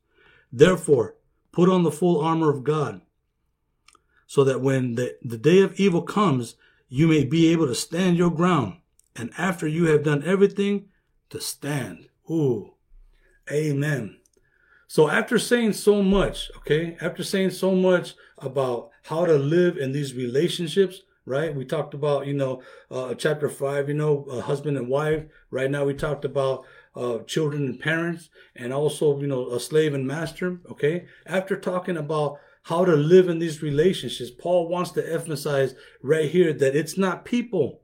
[0.52, 1.14] Therefore,
[1.52, 3.02] put on the full armor of God,
[4.26, 6.56] so that when the, the day of evil comes,
[6.88, 8.78] you may be able to stand your ground.
[9.16, 10.90] And after you have done everything,
[11.30, 12.10] to stand.
[12.30, 12.74] Ooh,
[13.52, 14.18] amen.
[14.88, 19.92] So after saying so much, okay, after saying so much about how to live in
[19.92, 21.54] these relationships, right?
[21.56, 25.26] We talked about, you know, uh, chapter five, you know, uh, husband and wife.
[25.52, 26.66] Right now, we talked about
[26.96, 30.60] uh, children and parents, and also, you know, a slave and master.
[30.72, 31.06] Okay.
[31.28, 36.52] After talking about how to live in these relationships, Paul wants to emphasize right here
[36.52, 37.82] that it's not people.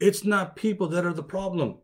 [0.00, 1.78] It's not people that are the problem.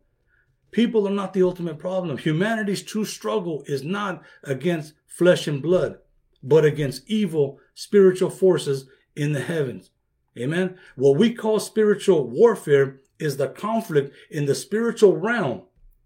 [0.77, 2.19] People are not the ultimate problem.
[2.19, 5.97] Humanity's true struggle is not against flesh and blood,
[6.43, 8.85] but against evil spiritual forces
[9.15, 9.89] in the heavens.
[10.37, 10.77] Amen.
[10.95, 15.63] What we call spiritual warfare is the conflict in the spiritual realm,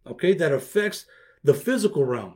[0.08, 1.06] okay, that affects
[1.44, 2.36] the physical realm.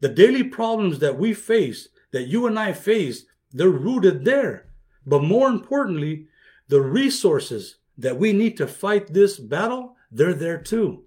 [0.00, 4.68] The daily problems that we face, that you and I face, they're rooted there.
[5.04, 6.26] But more importantly,
[6.68, 11.03] the resources that we need to fight this battle, they're there too.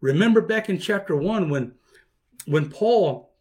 [0.00, 1.74] Remember back in chapter 1 when
[2.46, 3.32] when Paul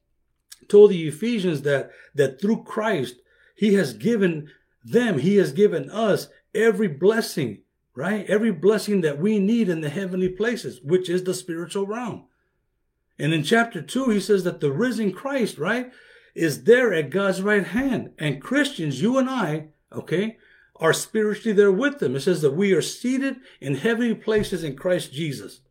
[0.67, 3.15] told the Ephesians that that through Christ
[3.55, 4.49] he has given
[4.83, 7.59] them, he has given us every blessing,
[7.95, 8.25] right?
[8.29, 12.25] Every blessing that we need in the heavenly places, which is the spiritual realm.
[13.17, 15.91] And in chapter 2 he says that the risen Christ, right,
[16.35, 18.11] is there at God's right hand.
[18.17, 20.37] And Christians, you and I, okay,
[20.77, 22.15] are spiritually there with them.
[22.15, 25.61] It says that we are seated in heavenly places in Christ Jesus.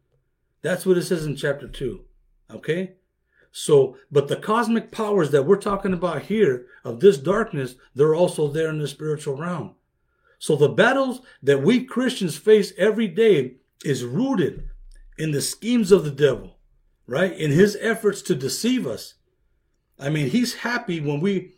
[0.63, 2.05] That's what it says in chapter 2.
[2.51, 2.95] Okay?
[3.51, 8.49] So, but the cosmic powers that we're talking about here of this darkness, they're also
[8.49, 9.75] there in the spiritual realm.
[10.39, 14.69] So the battles that we Christians face every day is rooted
[15.17, 16.59] in the schemes of the devil,
[17.07, 17.33] right?
[17.33, 19.15] In his efforts to deceive us.
[19.99, 21.55] I mean, he's happy when we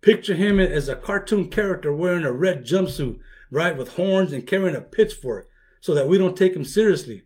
[0.00, 3.76] picture him as a cartoon character wearing a red jumpsuit, right?
[3.76, 5.48] With horns and carrying a pitchfork
[5.80, 7.22] so that we don't take him seriously.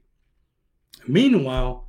[1.06, 1.86] Meanwhile,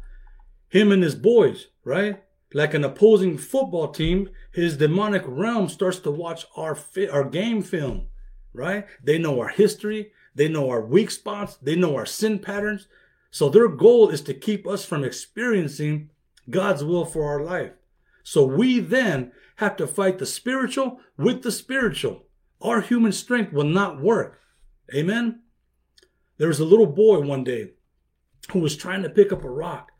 [0.69, 2.23] him and his boys, right?
[2.53, 7.61] Like an opposing football team, his demonic realm starts to watch our fi- our game
[7.61, 8.07] film,
[8.53, 8.85] right?
[9.03, 12.87] They know our history, they know our weak spots, they know our sin patterns.
[13.31, 16.09] So their goal is to keep us from experiencing
[16.49, 17.71] God's will for our life.
[18.23, 22.23] So we then have to fight the spiritual with the spiritual.
[22.61, 24.39] Our human strength will not work.
[24.93, 25.41] Amen.
[26.37, 27.71] There was a little boy one day
[28.51, 29.91] who was trying to pick up a rock.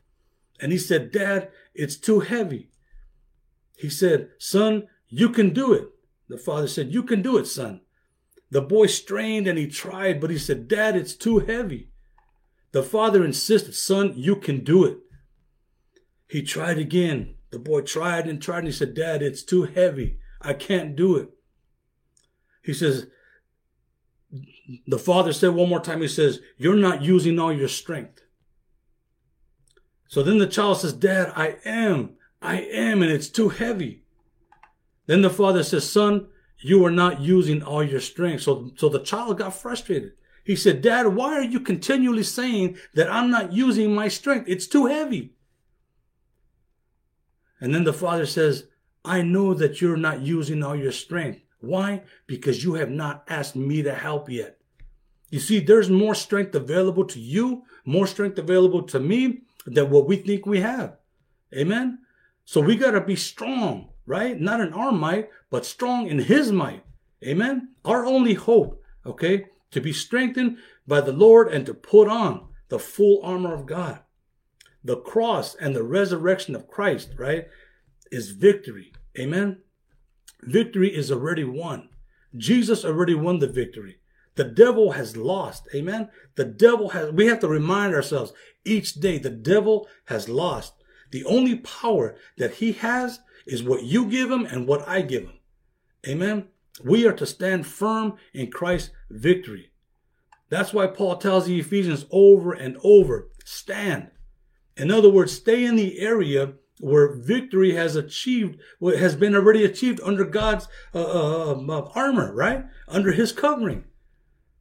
[0.60, 2.70] And he said, Dad, it's too heavy.
[3.76, 5.88] He said, Son, you can do it.
[6.28, 7.80] The father said, You can do it, son.
[8.50, 11.90] The boy strained and he tried, but he said, Dad, it's too heavy.
[12.72, 14.98] The father insisted, Son, you can do it.
[16.28, 17.34] He tried again.
[17.50, 20.18] The boy tried and tried, and he said, Dad, it's too heavy.
[20.42, 21.30] I can't do it.
[22.62, 23.06] He says,
[24.86, 28.22] The father said one more time, He says, You're not using all your strength.
[30.08, 32.10] So then the child says, Dad, I am.
[32.40, 34.02] I am, and it's too heavy.
[35.06, 36.28] Then the father says, Son,
[36.58, 38.42] you are not using all your strength.
[38.42, 40.12] So, so the child got frustrated.
[40.44, 44.48] He said, Dad, why are you continually saying that I'm not using my strength?
[44.48, 45.34] It's too heavy.
[47.60, 48.64] And then the father says,
[49.04, 51.40] I know that you're not using all your strength.
[51.60, 52.02] Why?
[52.26, 54.58] Because you have not asked me to help yet.
[55.30, 60.06] You see, there's more strength available to you, more strength available to me than what
[60.06, 60.96] we think we have.
[61.54, 61.98] Amen.
[62.44, 64.40] So we got to be strong, right?
[64.40, 66.84] Not in our might, but strong in his might.
[67.24, 67.74] Amen.
[67.84, 72.78] Our only hope, okay, to be strengthened by the Lord and to put on the
[72.78, 74.00] full armor of God.
[74.84, 77.48] The cross and the resurrection of Christ, right,
[78.12, 78.92] is victory.
[79.18, 79.58] Amen.
[80.42, 81.88] Victory is already won.
[82.36, 83.98] Jesus already won the victory.
[84.36, 85.68] The devil has lost.
[85.74, 86.10] Amen.
[86.36, 88.32] The devil has, we have to remind ourselves
[88.64, 90.74] each day the devil has lost.
[91.10, 95.24] The only power that he has is what you give him and what I give
[95.24, 95.38] him.
[96.06, 96.48] Amen.
[96.84, 99.70] We are to stand firm in Christ's victory.
[100.48, 104.10] That's why Paul tells the Ephesians over and over stand.
[104.76, 109.64] In other words, stay in the area where victory has achieved, what has been already
[109.64, 112.66] achieved under God's uh, uh, um, uh, armor, right?
[112.86, 113.84] Under his covering,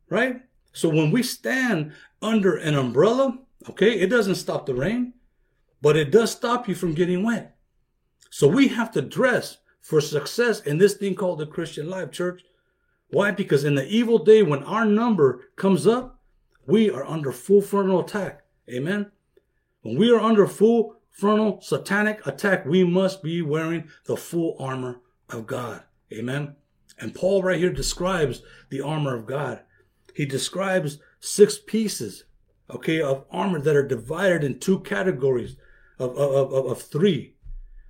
[0.10, 0.42] right?
[0.74, 3.40] So when we stand under an umbrella,
[3.70, 5.14] okay, it doesn't stop the rain,
[5.82, 7.56] but it does stop you from getting wet.
[8.30, 12.44] So we have to dress for success in this thing called the Christian life, church.
[13.10, 13.32] Why?
[13.32, 16.20] Because in the evil day, when our number comes up,
[16.66, 18.42] we are under full frontal attack.
[18.70, 19.12] Amen.
[19.82, 25.00] When we are under full frontal satanic attack, we must be wearing the full armor
[25.30, 25.84] of God.
[26.12, 26.56] Amen.
[27.00, 29.62] And Paul right here describes the armor of God.
[30.16, 32.24] He describes six pieces,
[32.70, 35.58] okay, of armor that are divided in two categories
[36.00, 37.36] of, of, of, of three.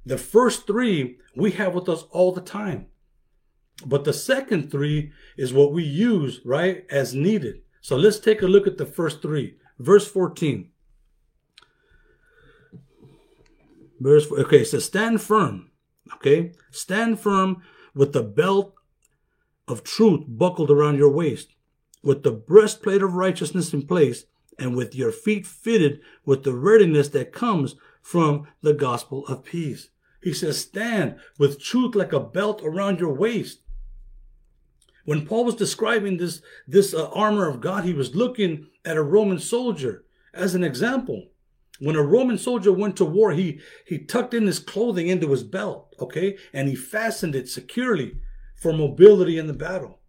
[0.05, 2.87] The first three we have with us all the time.
[3.85, 7.61] But the second three is what we use, right, as needed.
[7.81, 9.57] So let's take a look at the first three.
[9.77, 10.71] Verse 14.
[13.99, 15.69] Verse, okay, so stand firm.
[16.15, 17.61] Okay, stand firm
[17.93, 18.73] with the belt
[19.67, 21.54] of truth buckled around your waist,
[22.05, 24.23] with the breastplate of righteousness in place,
[24.57, 29.89] and with your feet fitted with the readiness that comes from the gospel of peace.
[30.23, 33.59] He says, stand with truth like a belt around your waist.
[35.03, 39.03] When Paul was describing this, this uh, armor of God, he was looking at a
[39.03, 41.27] Roman soldier as an example.
[41.79, 45.43] When a Roman soldier went to war, he, he tucked in his clothing into his
[45.43, 46.37] belt, okay?
[46.53, 48.15] And he fastened it securely
[48.55, 49.99] for mobility in the battle.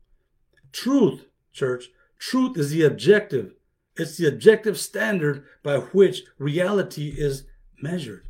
[0.73, 1.27] Truth,
[1.57, 1.87] church,
[2.19, 3.55] truth is the objective.
[3.97, 7.45] It's the objective standard by which reality is
[7.83, 8.29] measured.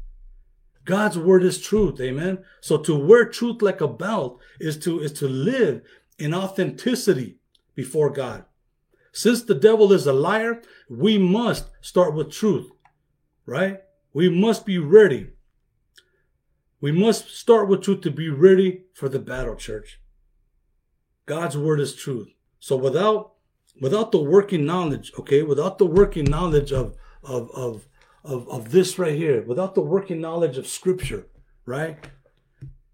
[0.84, 2.00] God's word is truth.
[2.00, 2.44] Amen.
[2.60, 5.82] So to wear truth like a belt is to, is to live
[6.18, 7.38] in authenticity
[7.74, 8.44] before God.
[9.12, 12.70] Since the devil is a liar, we must start with truth,
[13.44, 13.80] right?
[14.12, 15.30] We must be ready.
[16.80, 20.00] We must start with truth to be ready for the battle, church.
[21.24, 22.28] God's word is truth.
[22.66, 23.34] So without
[23.80, 27.86] without the working knowledge, okay, without the working knowledge of of of
[28.24, 31.28] of, of this right here, without the working knowledge of scripture,
[31.64, 31.96] right?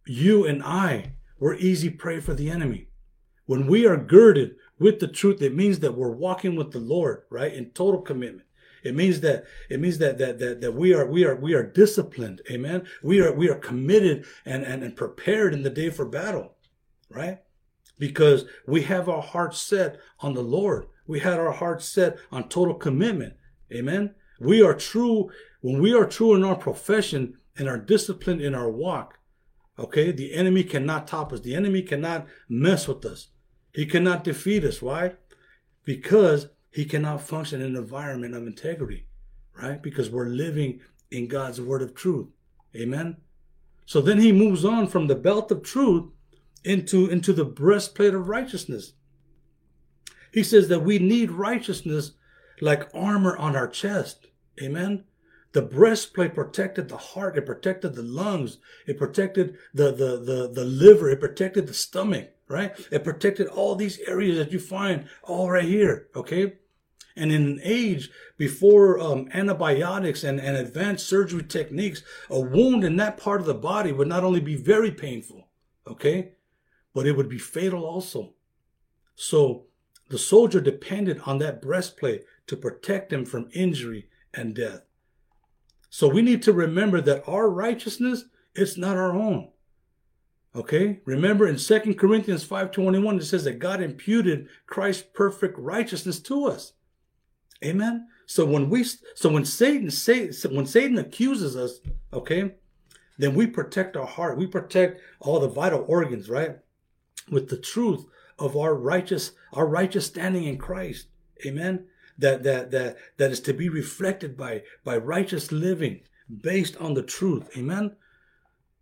[0.06, 2.88] You and I, we're easy prey for the enemy.
[3.46, 7.22] When we are girded with the truth, it means that we're walking with the Lord,
[7.30, 7.54] right?
[7.54, 8.46] In total commitment.
[8.84, 11.62] It means that it means that that that, that we are we are we are
[11.62, 12.42] disciplined.
[12.50, 12.86] Amen.
[13.02, 16.56] We are we are committed and, and, and prepared in the day for battle,
[17.08, 17.38] right?
[17.98, 20.86] Because we have our hearts set on the Lord.
[21.06, 23.34] We had our hearts set on total commitment.
[23.72, 24.14] Amen.
[24.40, 25.30] We are true
[25.60, 29.18] when we are true in our profession and are disciplined in our walk.
[29.78, 31.40] Okay, the enemy cannot top us.
[31.40, 33.28] The enemy cannot mess with us.
[33.72, 34.82] He cannot defeat us.
[34.82, 35.14] Why?
[35.84, 39.06] Because he cannot function in an environment of integrity,
[39.60, 39.82] right?
[39.82, 40.80] Because we're living
[41.10, 42.28] in God's word of truth.
[42.74, 43.18] Amen.
[43.86, 46.10] So then he moves on from the belt of truth
[46.64, 48.92] into, into the breastplate of righteousness.
[50.32, 52.12] He says that we need righteousness
[52.60, 54.28] like armor on our chest.
[54.62, 55.04] Amen.
[55.52, 57.36] The breastplate protected the heart.
[57.36, 58.58] It protected the lungs.
[58.86, 61.10] It protected the, the, the, the liver.
[61.10, 62.74] It protected the stomach, right?
[62.90, 66.08] It protected all these areas that you find all right here.
[66.16, 66.54] Okay.
[67.14, 72.96] And in an age before um, antibiotics and, and advanced surgery techniques, a wound in
[72.96, 75.48] that part of the body would not only be very painful,
[75.86, 76.32] okay,
[76.94, 78.34] but it would be fatal also.
[79.14, 79.66] So
[80.08, 84.82] the soldier depended on that breastplate to protect him from injury and death.
[85.90, 88.24] So we need to remember that our righteousness
[88.54, 89.50] is not our own.
[90.54, 91.00] Okay?
[91.04, 96.72] Remember in 2 Corinthians 5:21 it says that God imputed Christ's perfect righteousness to us.
[97.64, 98.08] Amen.
[98.26, 101.80] So when we so when Satan say when Satan accuses us,
[102.12, 102.54] okay,
[103.18, 104.38] then we protect our heart.
[104.38, 106.58] We protect all the vital organs, right?
[107.30, 108.04] With the truth
[108.38, 111.08] of our righteous our righteous standing in Christ.
[111.46, 111.86] Amen
[112.18, 116.00] that that that that is to be reflected by by righteous living
[116.42, 117.96] based on the truth amen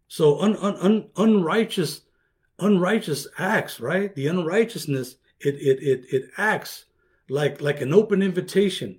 [0.09, 2.03] so un, un, un, unrighteous
[2.59, 6.87] unrighteous acts right the unrighteousness it it it, it acts
[7.29, 8.99] like like an open invitation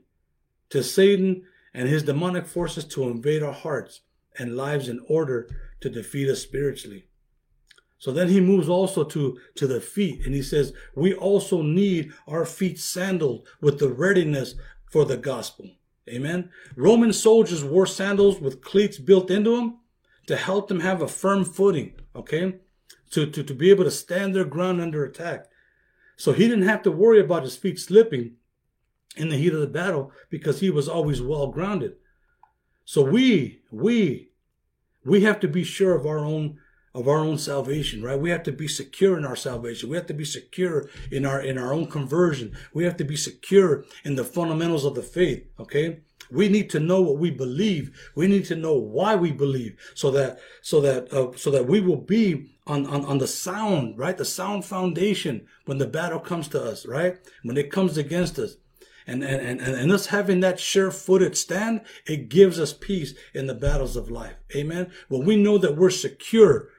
[0.70, 4.02] to Satan and his demonic forces to invade our hearts
[4.40, 5.50] and lives in order
[5.82, 7.06] to defeat us spiritually.
[8.02, 12.12] So then he moves also to, to the feet and he says, we also need
[12.28, 14.56] our feet sandaled with the readiness
[14.90, 15.70] for the gospel.
[16.10, 16.50] Amen.
[16.76, 19.82] Roman soldiers wore sandals with cleats built into them
[20.26, 21.94] to help them have a firm footing.
[22.16, 22.56] Okay.
[23.12, 25.46] To, to, to be able to stand their ground under attack.
[26.18, 28.34] So he didn't have to worry about his feet slipping
[29.16, 31.98] in the heat of the battle because he was always well grounded.
[32.84, 34.32] So we, we,
[35.06, 36.58] we have to be sure of our own
[36.94, 38.20] of our own salvation, right?
[38.20, 39.90] We have to be secure in our salvation.
[39.90, 42.56] We have to be secure in our in our own conversion.
[42.74, 46.02] We have to be secure in the fundamentals of the faith, okay?
[46.30, 48.12] We need to know what we believe.
[48.16, 51.80] We need to know why we believe so that so that uh, so that we
[51.82, 54.18] will be on, on on the sound, right?
[54.18, 57.18] The sound foundation when the battle comes to us, right?
[57.44, 58.58] When it comes against us.
[59.08, 63.48] And, and, and, and us having that sure footed stand, it gives us peace in
[63.48, 64.36] the battles of life.
[64.56, 64.92] Amen.
[65.10, 66.70] When we know that we're secure,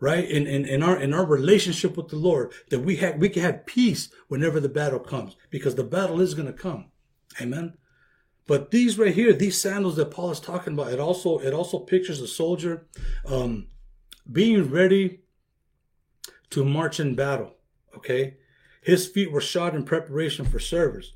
[0.00, 0.28] right?
[0.28, 3.42] In, in, in our, in our relationship with the Lord, that we have, we can
[3.42, 6.86] have peace whenever the battle comes because the battle is going to come.
[7.40, 7.74] Amen.
[8.46, 11.78] But these right here, these sandals that Paul is talking about, it also, it also
[11.78, 12.86] pictures a soldier,
[13.26, 13.68] um,
[14.30, 15.20] being ready
[16.50, 17.54] to march in battle.
[17.96, 18.36] Okay.
[18.82, 21.12] His feet were shod in preparation for service.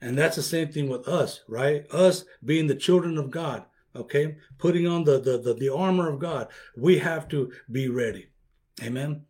[0.00, 1.84] And that's the same thing with us, right?
[1.90, 3.64] Us being the children of God,
[3.94, 4.36] okay?
[4.58, 6.48] Putting on the, the, the, the armor of God.
[6.76, 8.28] We have to be ready.
[8.82, 9.22] Amen.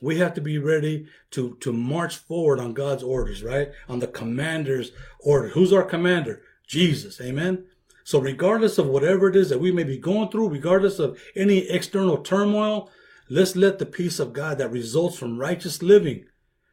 [0.00, 3.70] We have to be ready to, to march forward on God's orders, right?
[3.88, 4.90] On the commander's
[5.20, 5.48] order.
[5.48, 6.42] Who's our commander?
[6.66, 7.20] Jesus.
[7.20, 7.66] Amen.
[8.04, 11.70] So regardless of whatever it is that we may be going through, regardless of any
[11.70, 12.90] external turmoil,
[13.28, 16.26] let's let the peace of God that results from righteous living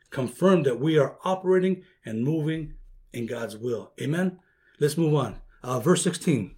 [0.10, 2.74] confirm that we are operating and moving
[3.14, 3.92] in God's will.
[4.02, 4.40] Amen.
[4.80, 5.40] Let's move on.
[5.62, 6.56] Uh, verse 16.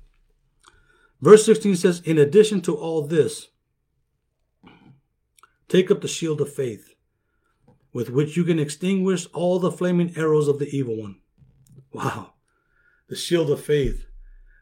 [1.21, 3.49] Verse 16 says, In addition to all this,
[5.67, 6.95] take up the shield of faith,
[7.93, 11.17] with which you can extinguish all the flaming arrows of the evil one.
[11.93, 12.33] Wow.
[13.07, 14.05] The shield of faith.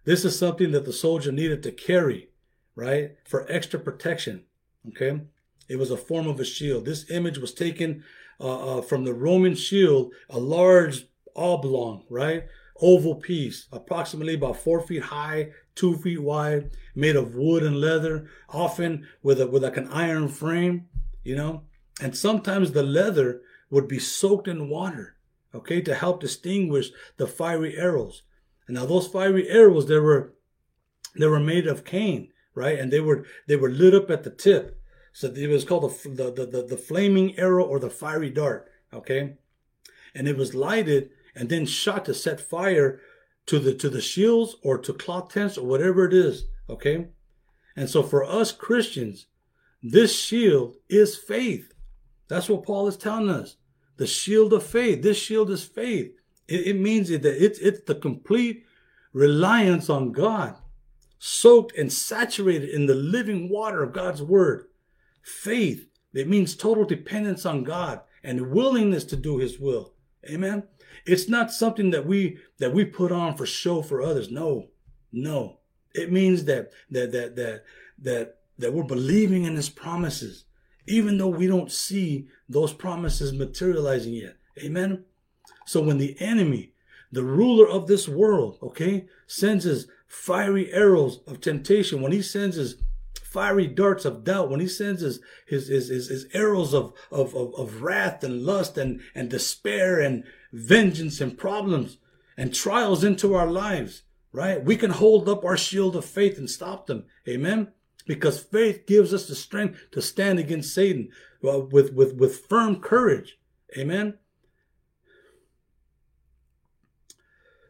[0.05, 2.29] This is something that the soldier needed to carry,
[2.75, 3.15] right?
[3.27, 4.43] For extra protection.
[4.89, 5.21] Okay.
[5.69, 6.85] It was a form of a shield.
[6.85, 8.03] This image was taken
[8.39, 11.05] uh, uh, from the Roman shield, a large
[11.35, 12.45] oblong, right?
[12.81, 18.27] Oval piece, approximately about four feet high, two feet wide, made of wood and leather,
[18.49, 20.87] often with a, with like an iron frame,
[21.23, 21.63] you know.
[22.01, 25.15] And sometimes the leather would be soaked in water,
[25.55, 28.23] okay, to help distinguish the fiery arrows.
[28.67, 30.33] And now those fiery arrows, they were
[31.17, 32.77] they were made of cane, right?
[32.77, 34.81] And they were they were lit up at the tip.
[35.13, 39.37] So it was called the the the, the flaming arrow or the fiery dart, okay?
[40.13, 42.99] And it was lighted and then shot to set fire
[43.49, 47.07] to the to the shields or to cloth tents or whatever it is okay?
[47.75, 49.25] And so for us christians
[49.81, 51.73] this shield is faith.
[52.27, 53.55] That's what paul is telling us.
[53.97, 55.01] The shield of faith.
[55.01, 56.13] This shield is faith.
[56.47, 58.65] It, it means that it's it's the complete
[59.13, 60.55] reliance on god
[61.17, 64.67] soaked and saturated in the living water of god's word.
[65.23, 65.87] Faith.
[66.13, 69.93] It means total dependence on god and willingness to do his will.
[70.29, 70.63] Amen
[71.05, 74.29] it's not something that we that we put on for show for others.
[74.31, 74.69] No,
[75.11, 75.59] no.
[75.93, 77.63] It means that that that that
[77.99, 80.45] that that we're believing in his promises,
[80.87, 84.37] even though we don't see those promises materializing yet.
[84.59, 85.05] Amen.
[85.65, 86.73] So when the enemy,
[87.11, 92.55] the ruler of this world, okay, sends his fiery arrows of temptation, when he sends
[92.55, 92.81] his
[93.23, 97.35] fiery darts of doubt, when he sends his his his, his, his arrows of, of,
[97.35, 101.97] of, of wrath and lust and, and despair and vengeance and problems
[102.37, 104.63] and trials into our lives, right?
[104.63, 107.05] We can hold up our shield of faith and stop them.
[107.27, 107.73] Amen.
[108.07, 111.09] Because faith gives us the strength to stand against Satan
[111.41, 113.37] with, with, with firm courage.
[113.77, 114.17] Amen.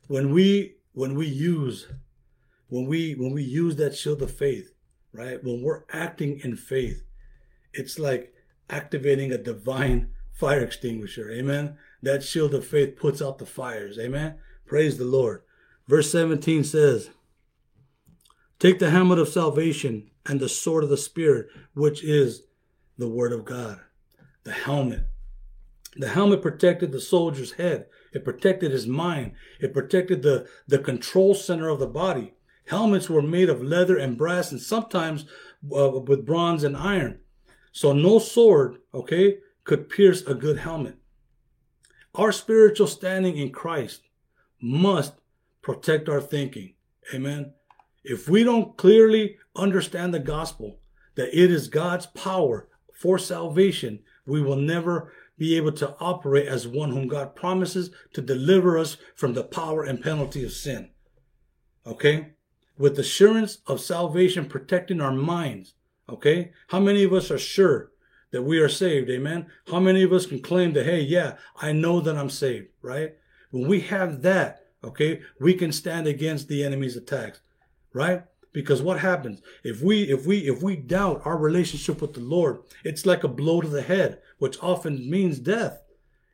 [0.08, 1.88] When we when we use
[2.68, 4.74] when we when we use that shield of faith,
[5.14, 5.44] right?
[5.44, 7.04] When we're acting in faith,
[7.74, 8.34] it's like
[8.70, 11.32] activating a divine fire extinguisher.
[11.32, 11.78] Amen.
[12.02, 13.98] That shield of faith puts out the fires.
[14.00, 14.36] Amen.
[14.66, 15.42] Praise the Lord.
[15.88, 17.10] Verse 17 says,
[18.60, 22.44] Take the helmet of salvation and the sword of the Spirit, which is
[22.98, 23.80] the word of God.
[24.44, 25.08] The helmet.
[25.96, 27.88] The helmet protected the soldier's head.
[28.14, 29.34] It protected his mind.
[29.60, 32.34] It protected the, the control center of the body.
[32.68, 35.26] Helmets were made of leather and brass and sometimes
[35.76, 37.20] uh, with bronze and iron.
[37.72, 40.99] So no sword, okay, could pierce a good helmet.
[42.20, 44.02] Our spiritual standing in Christ
[44.60, 45.14] must
[45.62, 46.74] protect our thinking.
[47.14, 47.54] Amen.
[48.04, 50.82] If we don't clearly understand the gospel,
[51.16, 56.68] that it is God's power for salvation, we will never be able to operate as
[56.68, 60.90] one whom God promises to deliver us from the power and penalty of sin.
[61.88, 62.34] Okay?
[62.78, 65.74] With assurance of salvation protecting our minds.
[66.10, 66.52] Okay?
[66.68, 67.92] How many of us are sure
[68.32, 69.10] that we are saved?
[69.10, 69.48] Amen?
[69.68, 73.16] How many of us can claim that, hey, yeah, I know that I'm saved, right?
[73.52, 77.42] When we have that, okay, we can stand against the enemy's attacks,
[77.94, 78.24] right?
[78.52, 82.60] Because what happens if we if we if we doubt our relationship with the Lord,
[82.84, 85.84] it's like a blow to the head, which often means death.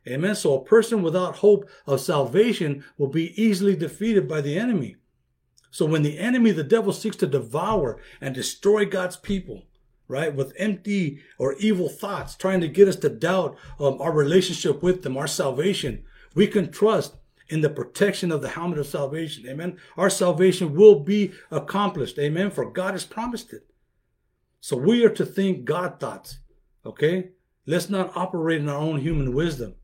[0.08, 0.34] Amen.
[0.34, 4.96] So a person without hope of salvation will be easily defeated by the enemy.
[5.70, 9.64] So when the enemy, the devil, seeks to devour and destroy God's people,
[10.08, 14.82] right, with empty or evil thoughts, trying to get us to doubt um, our relationship
[14.82, 16.04] with them, our salvation,
[16.34, 17.16] we can trust
[17.48, 19.46] in the protection of the helmet of salvation.
[19.48, 19.78] Amen.
[19.96, 22.18] Our salvation will be accomplished.
[22.18, 22.50] Amen.
[22.50, 23.66] For God has promised it.
[24.60, 26.38] So we are to think God thoughts.
[26.84, 27.30] Okay.
[27.66, 29.74] Let's not operate in our own human wisdom.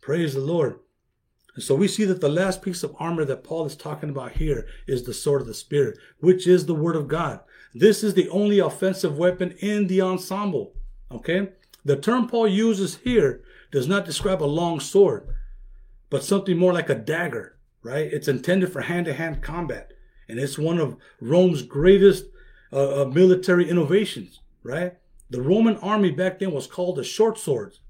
[0.00, 0.78] Praise the Lord.
[1.54, 4.32] And so we see that the last piece of armor that Paul is talking about
[4.32, 7.40] here is the sword of the Spirit, which is the word of God.
[7.78, 10.74] This is the only offensive weapon in the ensemble.
[11.10, 11.50] Okay.
[11.84, 15.28] The term Paul uses here does not describe a long sword
[16.10, 18.12] but something more like a dagger, right?
[18.12, 19.92] It's intended for hand to hand combat.
[20.28, 22.26] And it's one of Rome's greatest
[22.72, 24.94] uh, uh, military innovations, right?
[25.30, 27.80] The Roman army back then was called the short swords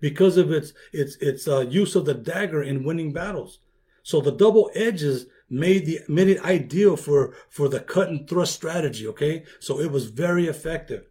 [0.00, 3.60] because of its its its uh, use of the dagger in winning battles.
[4.02, 8.54] So the double edges made the made it ideal for for the cut and thrust
[8.54, 9.06] strategy.
[9.06, 11.06] Okay, so it was very effective,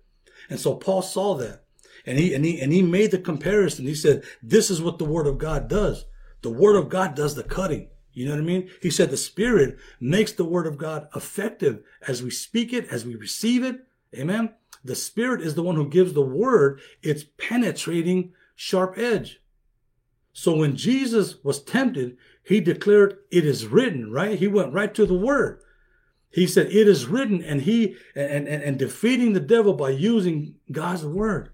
[0.49, 1.63] and so Paul saw that,
[2.05, 3.85] and he, and he, and he made the comparison.
[3.85, 6.05] He said, this is what the word of God does.
[6.41, 7.89] The word of God does the cutting.
[8.13, 8.69] You know what I mean?
[8.81, 13.05] He said the spirit makes the word of God effective as we speak it, as
[13.05, 13.81] we receive it.
[14.15, 14.53] Amen.
[14.83, 19.41] The spirit is the one who gives the word its penetrating sharp edge.
[20.37, 24.37] So when Jesus was tempted, he declared, it is written, right?
[24.37, 25.61] He went right to the word.
[26.29, 30.55] He said, it is written, and he, and, and, and defeating the devil by using
[30.69, 31.51] God's word.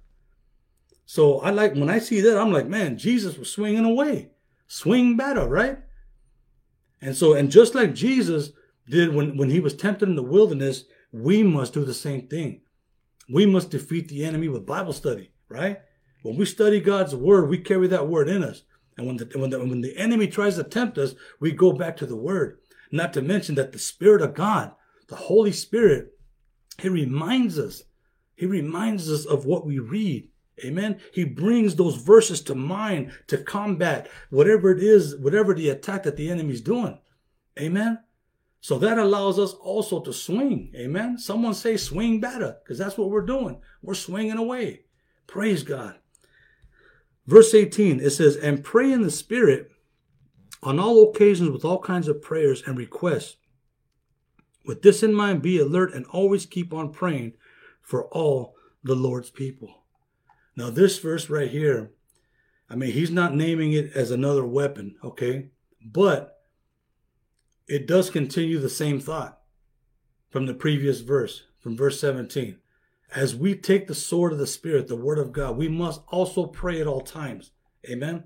[1.05, 4.31] So I like when I see that, I'm like, man, Jesus was swinging away,
[4.65, 5.77] swing better, right?
[6.99, 8.49] And so, and just like Jesus
[8.89, 12.61] did when, when he was tempted in the wilderness, we must do the same thing.
[13.29, 15.81] We must defeat the enemy with Bible study, right?
[16.23, 18.63] When we study God's word, we carry that word in us.
[18.97, 21.97] And when the, when the, when the enemy tries to tempt us, we go back
[21.97, 22.59] to the word.
[22.91, 24.73] Not to mention that the Spirit of God,
[25.07, 26.13] the Holy Spirit,
[26.77, 27.83] He reminds us.
[28.35, 30.27] He reminds us of what we read.
[30.63, 30.99] Amen.
[31.13, 36.17] He brings those verses to mind to combat whatever it is, whatever the attack that
[36.17, 36.99] the enemy's doing.
[37.59, 37.99] Amen.
[38.59, 40.71] So that allows us also to swing.
[40.75, 41.17] Amen.
[41.17, 43.59] Someone say swing better because that's what we're doing.
[43.81, 44.81] We're swinging away.
[45.25, 45.95] Praise God.
[47.31, 49.71] Verse 18, it says, and pray in the spirit
[50.61, 53.37] on all occasions with all kinds of prayers and requests.
[54.65, 57.35] With this in mind, be alert and always keep on praying
[57.81, 59.85] for all the Lord's people.
[60.57, 61.93] Now, this verse right here,
[62.69, 65.51] I mean, he's not naming it as another weapon, okay?
[65.81, 66.37] But
[67.65, 69.39] it does continue the same thought
[70.29, 72.57] from the previous verse, from verse 17.
[73.13, 76.45] As we take the sword of the Spirit, the Word of God, we must also
[76.45, 77.51] pray at all times.
[77.89, 78.23] Amen?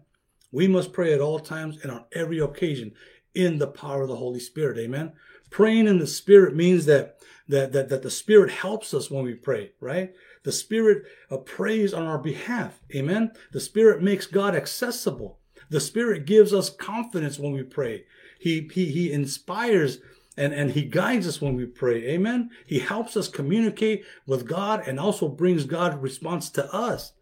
[0.51, 2.93] We must pray at all times and on every occasion
[3.33, 4.77] in the power of the Holy Spirit.
[4.77, 5.13] Amen?
[5.49, 9.33] Praying in the Spirit means that, that, that, that the Spirit helps us when we
[9.33, 10.13] pray, right?
[10.43, 12.79] The Spirit uh, prays on our behalf.
[12.95, 13.31] Amen.
[13.51, 15.39] The Spirit makes God accessible.
[15.69, 18.05] The Spirit gives us confidence when we pray.
[18.39, 19.99] He, he, he inspires
[20.37, 22.07] and, and he guides us when we pray.
[22.09, 22.49] Amen.
[22.65, 27.13] He helps us communicate with God and also brings God response to us.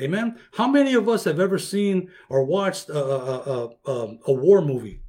[0.00, 0.38] Amen.
[0.52, 4.62] How many of us have ever seen or watched a, a, a, um, a war
[4.62, 5.00] movie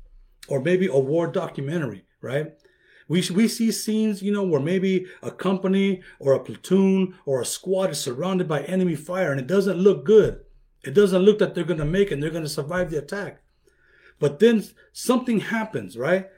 [0.48, 2.54] or maybe a war documentary, right?
[3.08, 7.46] We, we see scenes, you know, where maybe a company or a platoon or a
[7.46, 10.42] squad is surrounded by enemy fire and it doesn't look good.
[10.84, 12.98] It doesn't look that they're going to make it and they're going to survive the
[12.98, 13.42] attack.
[14.20, 16.30] But then something happens, right?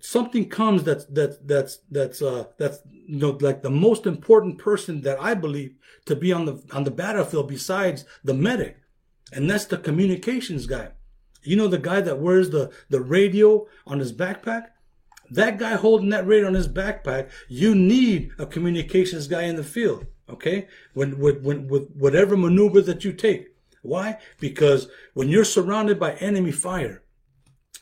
[0.00, 5.02] Something comes that's that's that's that's uh that's you know like the most important person
[5.02, 5.74] that I believe
[6.06, 8.76] to be on the on the battlefield besides the medic,
[9.32, 10.90] and that's the communications guy.
[11.42, 14.68] You know the guy that wears the the radio on his backpack
[15.30, 19.64] that guy holding that radio on his backpack, you need a communications guy in the
[19.64, 20.06] field.
[20.28, 23.48] Okay, when with when with whatever maneuver that you take.
[23.82, 24.18] Why?
[24.38, 27.02] Because when you're surrounded by enemy fire,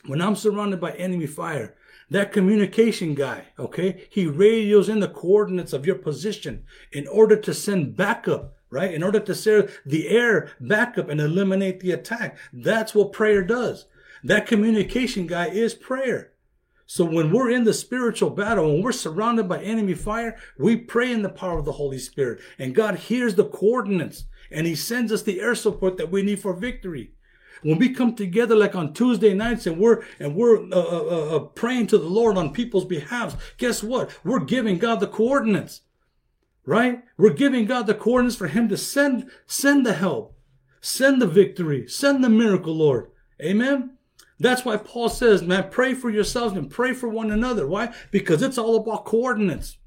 [0.05, 1.75] when I'm surrounded by enemy fire,
[2.09, 7.53] that communication guy, okay, he radios in the coordinates of your position in order to
[7.53, 8.93] send backup, right?
[8.93, 12.37] In order to send the air backup and eliminate the attack.
[12.51, 13.85] That's what prayer does.
[14.23, 16.31] That communication guy is prayer.
[16.85, 21.11] So when we're in the spiritual battle, when we're surrounded by enemy fire, we pray
[21.11, 22.39] in the power of the Holy Spirit.
[22.57, 26.39] And God hears the coordinates and he sends us the air support that we need
[26.39, 27.11] for victory.
[27.61, 31.35] When we come together like on Tuesday nights and we're and we're uh, uh, uh,
[31.35, 34.17] uh praying to the Lord on people's behalf, guess what?
[34.23, 35.81] We're giving God the coordinates,
[36.65, 37.03] right?
[37.17, 40.37] We're giving God the coordinates for Him to send send the help,
[40.81, 43.11] send the victory, send the miracle, Lord.
[43.41, 43.97] Amen.
[44.39, 47.67] That's why Paul says, man, pray for yourselves and pray for one another.
[47.67, 47.93] Why?
[48.09, 49.77] Because it's all about coordinates.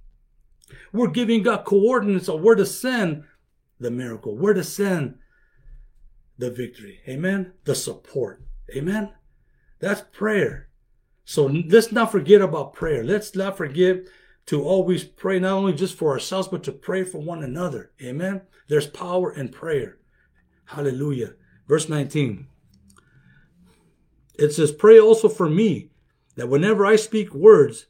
[0.93, 3.25] We're giving God coordinates of where to send
[3.81, 5.17] the miracle, where to send
[6.39, 7.01] the victory.
[7.09, 7.53] Amen.
[7.65, 8.43] The support.
[8.75, 9.13] Amen.
[9.79, 10.69] That's prayer.
[11.25, 13.05] So let's not forget about prayer.
[13.05, 14.07] Let's not forget
[14.47, 17.93] to always pray, not only just for ourselves, but to pray for one another.
[18.03, 18.43] Amen.
[18.69, 19.99] There's power in prayer.
[20.67, 21.35] Hallelujah.
[21.69, 22.47] Verse 19.
[24.39, 25.91] It says, Pray also for me
[26.37, 27.87] that whenever I speak words,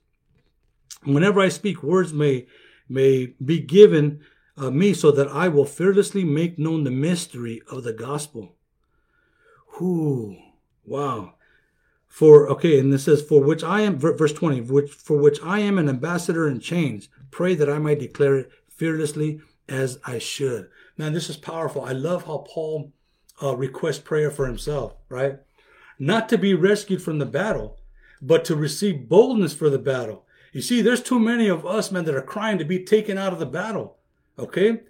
[1.05, 2.47] whenever I speak words may
[2.89, 4.21] may be given
[4.57, 8.55] uh, me so that I will fearlessly make known the mystery of the gospel.
[9.75, 10.37] Who,
[10.85, 11.35] wow.
[12.07, 15.61] For, okay, and this says, for which I am, verse 20, which, for which I
[15.61, 17.09] am an ambassador in chains.
[17.31, 20.69] Pray that I might declare it fearlessly as I should.
[20.99, 21.83] Man, this is powerful.
[21.83, 22.93] I love how Paul
[23.43, 25.39] uh, requests prayer for himself, right?
[25.99, 27.79] Not to be rescued from the battle,
[28.21, 30.27] but to receive boldness for the battle.
[30.53, 33.33] You see, there's too many of us, man, that are crying to be taken out
[33.33, 33.97] of the battle.
[34.39, 34.81] Okay?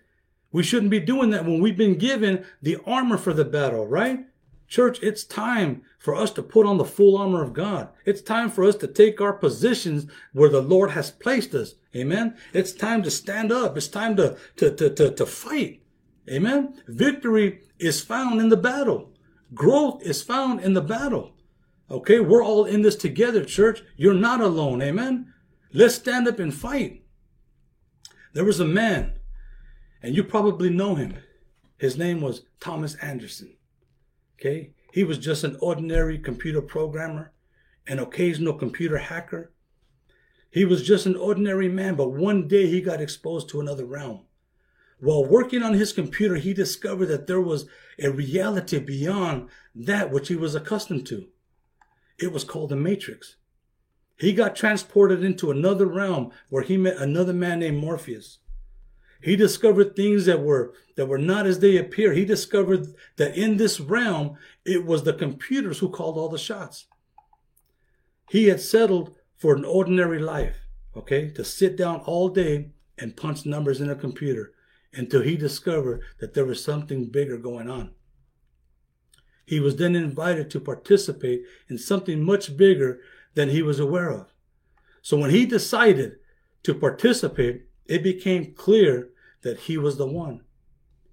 [0.52, 4.26] We shouldn't be doing that when we've been given the armor for the battle, right?
[4.68, 7.88] Church, it's time for us to put on the full armor of God.
[8.04, 11.74] It's time for us to take our positions where the Lord has placed us.
[11.94, 12.36] Amen.
[12.54, 13.76] It's time to stand up.
[13.76, 15.82] It's time to, to, to, to, to fight.
[16.30, 16.74] Amen.
[16.88, 19.12] Victory is found in the battle.
[19.52, 21.34] Growth is found in the battle.
[21.90, 22.20] Okay.
[22.20, 23.82] We're all in this together, church.
[23.96, 24.80] You're not alone.
[24.80, 25.34] Amen.
[25.74, 27.02] Let's stand up and fight.
[28.32, 29.12] There was a man
[30.02, 31.16] and you probably know him.
[31.78, 33.56] His name was Thomas Anderson.
[34.38, 34.72] Okay?
[34.92, 37.32] He was just an ordinary computer programmer,
[37.86, 39.52] an occasional computer hacker.
[40.50, 44.26] He was just an ordinary man, but one day he got exposed to another realm.
[45.00, 47.66] While working on his computer, he discovered that there was
[47.98, 51.28] a reality beyond that which he was accustomed to.
[52.18, 53.36] It was called the Matrix.
[54.16, 58.38] He got transported into another realm where he met another man named Morpheus.
[59.22, 62.12] He discovered things that were that were not as they appear.
[62.12, 66.86] He discovered that in this realm, it was the computers who called all the shots.
[68.28, 70.58] He had settled for an ordinary life,
[70.96, 74.52] okay, to sit down all day and punch numbers in a computer
[74.92, 77.92] until he discovered that there was something bigger going on.
[79.46, 83.00] He was then invited to participate in something much bigger
[83.34, 84.32] than he was aware of.
[85.00, 86.16] So when he decided
[86.62, 89.08] to participate, it became clear
[89.42, 90.42] that he was the one.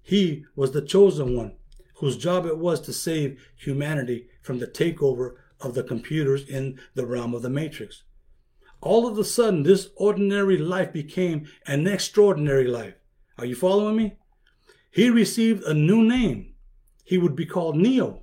[0.02, 1.52] He was the chosen one
[1.96, 7.04] whose job it was to save humanity from the takeover of the computers in the
[7.04, 8.04] realm of the matrix.
[8.80, 12.94] All of a sudden, this ordinary life became an extraordinary life.
[13.36, 14.16] Are you following me?
[14.90, 16.54] He received a new name.
[17.04, 18.22] He would be called Neo.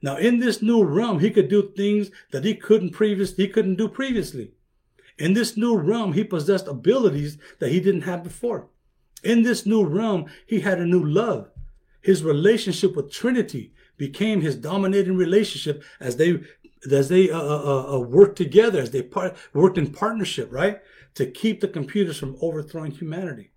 [0.00, 3.76] Now, in this new realm, he could do things that he couldn't previous he couldn't
[3.76, 4.52] do previously.
[5.18, 8.68] In this new realm, he possessed abilities that he didn't have before.
[9.22, 11.50] In this new realm, he had a new love.
[12.00, 16.40] His relationship with Trinity became his dominating relationship as they
[16.90, 20.80] as they uh, uh, uh, uh worked together, as they part, worked in partnership, right,
[21.14, 23.52] to keep the computers from overthrowing humanity.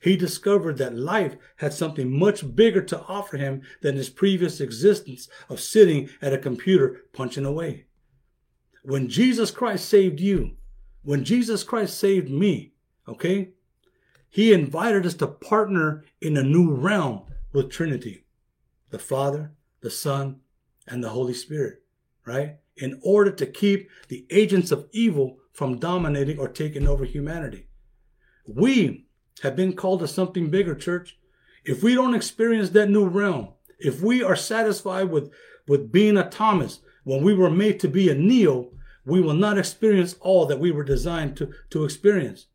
[0.00, 5.28] He discovered that life had something much bigger to offer him than his previous existence
[5.48, 7.86] of sitting at a computer punching away.
[8.82, 10.56] When Jesus Christ saved you,
[11.02, 12.72] when Jesus Christ saved me,
[13.06, 13.50] okay,
[14.30, 17.22] he invited us to partner in a new realm
[17.52, 18.24] with Trinity,
[18.90, 20.40] the Father, the Son,
[20.86, 21.82] and the Holy Spirit,
[22.24, 22.56] right?
[22.76, 27.66] In order to keep the agents of evil from dominating or taking over humanity.
[28.46, 29.06] We
[29.42, 31.18] have been called to something bigger, church.
[31.64, 35.32] If we don't experience that new realm, if we are satisfied with,
[35.66, 38.70] with being a Thomas when we were made to be a Neo,
[39.04, 42.46] we will not experience all that we were designed to, to experience.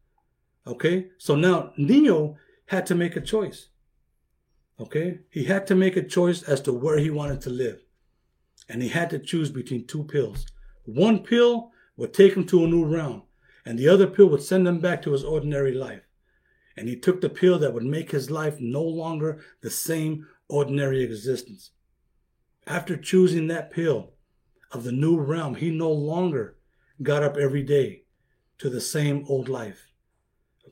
[0.67, 2.37] Okay, so now Neo
[2.67, 3.69] had to make a choice.
[4.79, 7.81] Okay, he had to make a choice as to where he wanted to live.
[8.67, 10.45] and he had to choose between two pills.
[10.85, 13.23] One pill would take him to a new realm,
[13.65, 16.01] and the other pill would send him back to his ordinary life.
[16.77, 21.03] And he took the pill that would make his life no longer the same ordinary
[21.03, 21.71] existence.
[22.67, 24.13] After choosing that pill
[24.71, 26.57] of the new realm, he no longer
[27.01, 28.03] got up every day
[28.57, 29.87] to the same old life.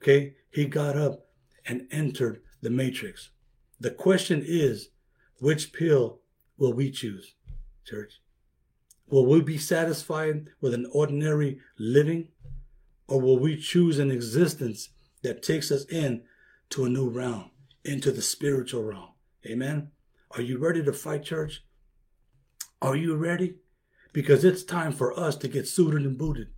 [0.03, 0.35] Okay?
[0.49, 1.27] He got up
[1.65, 3.29] and entered the matrix.
[3.79, 4.89] The question is,
[5.39, 6.19] which pill
[6.57, 7.35] will we choose,
[7.85, 8.19] church?
[9.07, 12.27] Will we be satisfied with an ordinary living?
[13.07, 14.89] Or will we choose an existence
[15.21, 16.23] that takes us in
[16.71, 17.51] to a new realm,
[17.85, 19.09] into the spiritual realm?
[19.45, 19.91] Amen.
[20.31, 21.63] Are you ready to fight, church?
[22.81, 23.55] Are you ready?
[24.11, 26.49] Because it's time for us to get suited and booted.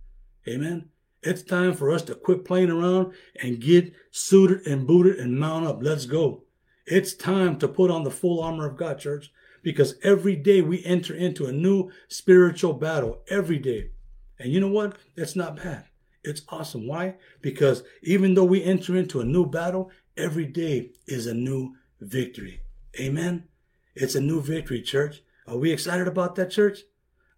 [0.48, 0.88] Amen.
[1.26, 3.12] It's time for us to quit playing around
[3.42, 5.78] and get suited and booted and mount up.
[5.82, 6.44] Let's go.
[6.86, 10.84] It's time to put on the full armor of God, church, because every day we
[10.84, 13.22] enter into a new spiritual battle.
[13.28, 13.90] Every day.
[14.38, 14.98] And you know what?
[15.16, 15.86] It's not bad.
[16.22, 16.86] It's awesome.
[16.86, 17.16] Why?
[17.42, 22.60] Because even though we enter into a new battle, every day is a new victory.
[23.00, 23.48] Amen.
[23.96, 25.22] It's a new victory, church.
[25.48, 26.82] Are we excited about that, church?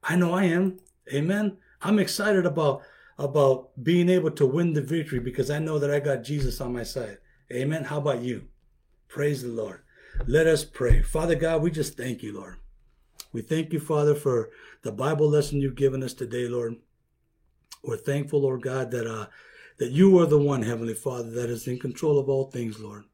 [0.02, 0.78] I know I am.
[1.10, 1.56] Amen.
[1.80, 2.82] I'm excited about
[3.18, 6.72] about being able to win the victory because I know that I got Jesus on
[6.72, 7.18] my side.
[7.52, 7.84] Amen.
[7.84, 8.46] How about you?
[9.08, 9.80] Praise the Lord.
[10.26, 11.02] Let us pray.
[11.02, 12.56] Father God, we just thank you, Lord.
[13.32, 14.50] We thank you, Father, for
[14.82, 16.76] the Bible lesson you've given us today, Lord.
[17.82, 19.26] We're thankful, Lord God, that uh,
[19.78, 23.04] that you are the one, Heavenly Father, that is in control of all things, Lord.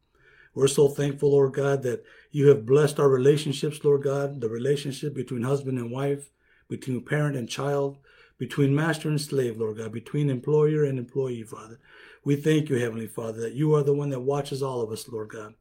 [0.55, 5.15] We're so thankful, Lord God, that you have blessed our relationships, Lord God, the relationship
[5.15, 6.31] between husband and wife,
[6.69, 7.99] between parent and child,
[8.39, 11.79] between master and slave, Lord God, between employer and employee, Father.
[12.25, 15.09] We thank you, Heavenly Father, that you are the one that watches all of us,
[15.09, 15.55] Lord God.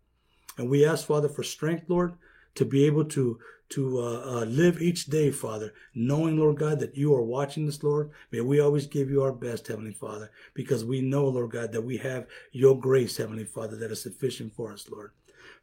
[0.58, 2.14] And we ask, Father, for strength, Lord,
[2.56, 6.96] to be able to to uh, uh, live each day, Father, knowing, Lord God, that
[6.96, 8.12] you are watching us, Lord.
[8.30, 11.82] May we always give you our best, Heavenly Father, because we know, Lord God, that
[11.82, 15.12] we have your grace, Heavenly Father, that is sufficient for us, Lord.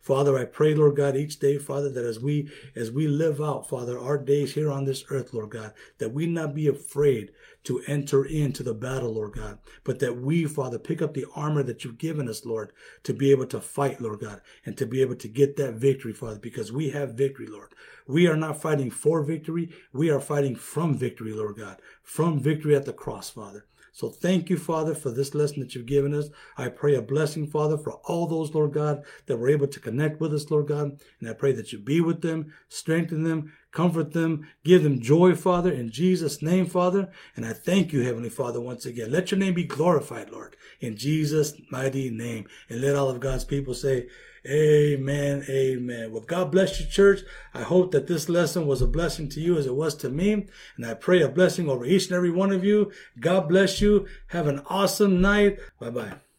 [0.00, 3.68] Father, I pray, Lord God, each day, Father, that as we as we live out,
[3.68, 7.32] Father, our days here on this earth, Lord God, that we not be afraid
[7.64, 11.62] to enter into the battle, Lord God, but that we, Father, pick up the armor
[11.62, 12.72] that you've given us, Lord,
[13.02, 16.14] to be able to fight, Lord God, and to be able to get that victory,
[16.14, 17.74] Father, because we have victory, Lord.
[18.06, 19.70] We are not fighting for victory.
[19.92, 23.66] We are fighting from victory, Lord God, from victory at the cross, Father.
[23.92, 26.28] So thank you, Father, for this lesson that you've given us.
[26.56, 30.20] I pray a blessing, Father, for all those, Lord God, that were able to connect
[30.20, 31.00] with us, Lord God.
[31.20, 35.34] And I pray that you be with them, strengthen them, comfort them, give them joy,
[35.34, 37.10] Father, in Jesus' name, Father.
[37.36, 39.10] And I thank you, Heavenly Father, once again.
[39.10, 42.46] Let your name be glorified, Lord, in Jesus' mighty name.
[42.68, 44.08] And let all of God's people say,
[44.48, 45.44] Amen.
[45.48, 46.12] Amen.
[46.12, 47.20] Well, God bless you, church.
[47.52, 50.46] I hope that this lesson was a blessing to you as it was to me.
[50.76, 52.90] And I pray a blessing over each and every one of you.
[53.18, 54.06] God bless you.
[54.28, 55.58] Have an awesome night.
[55.78, 56.20] Bye bye.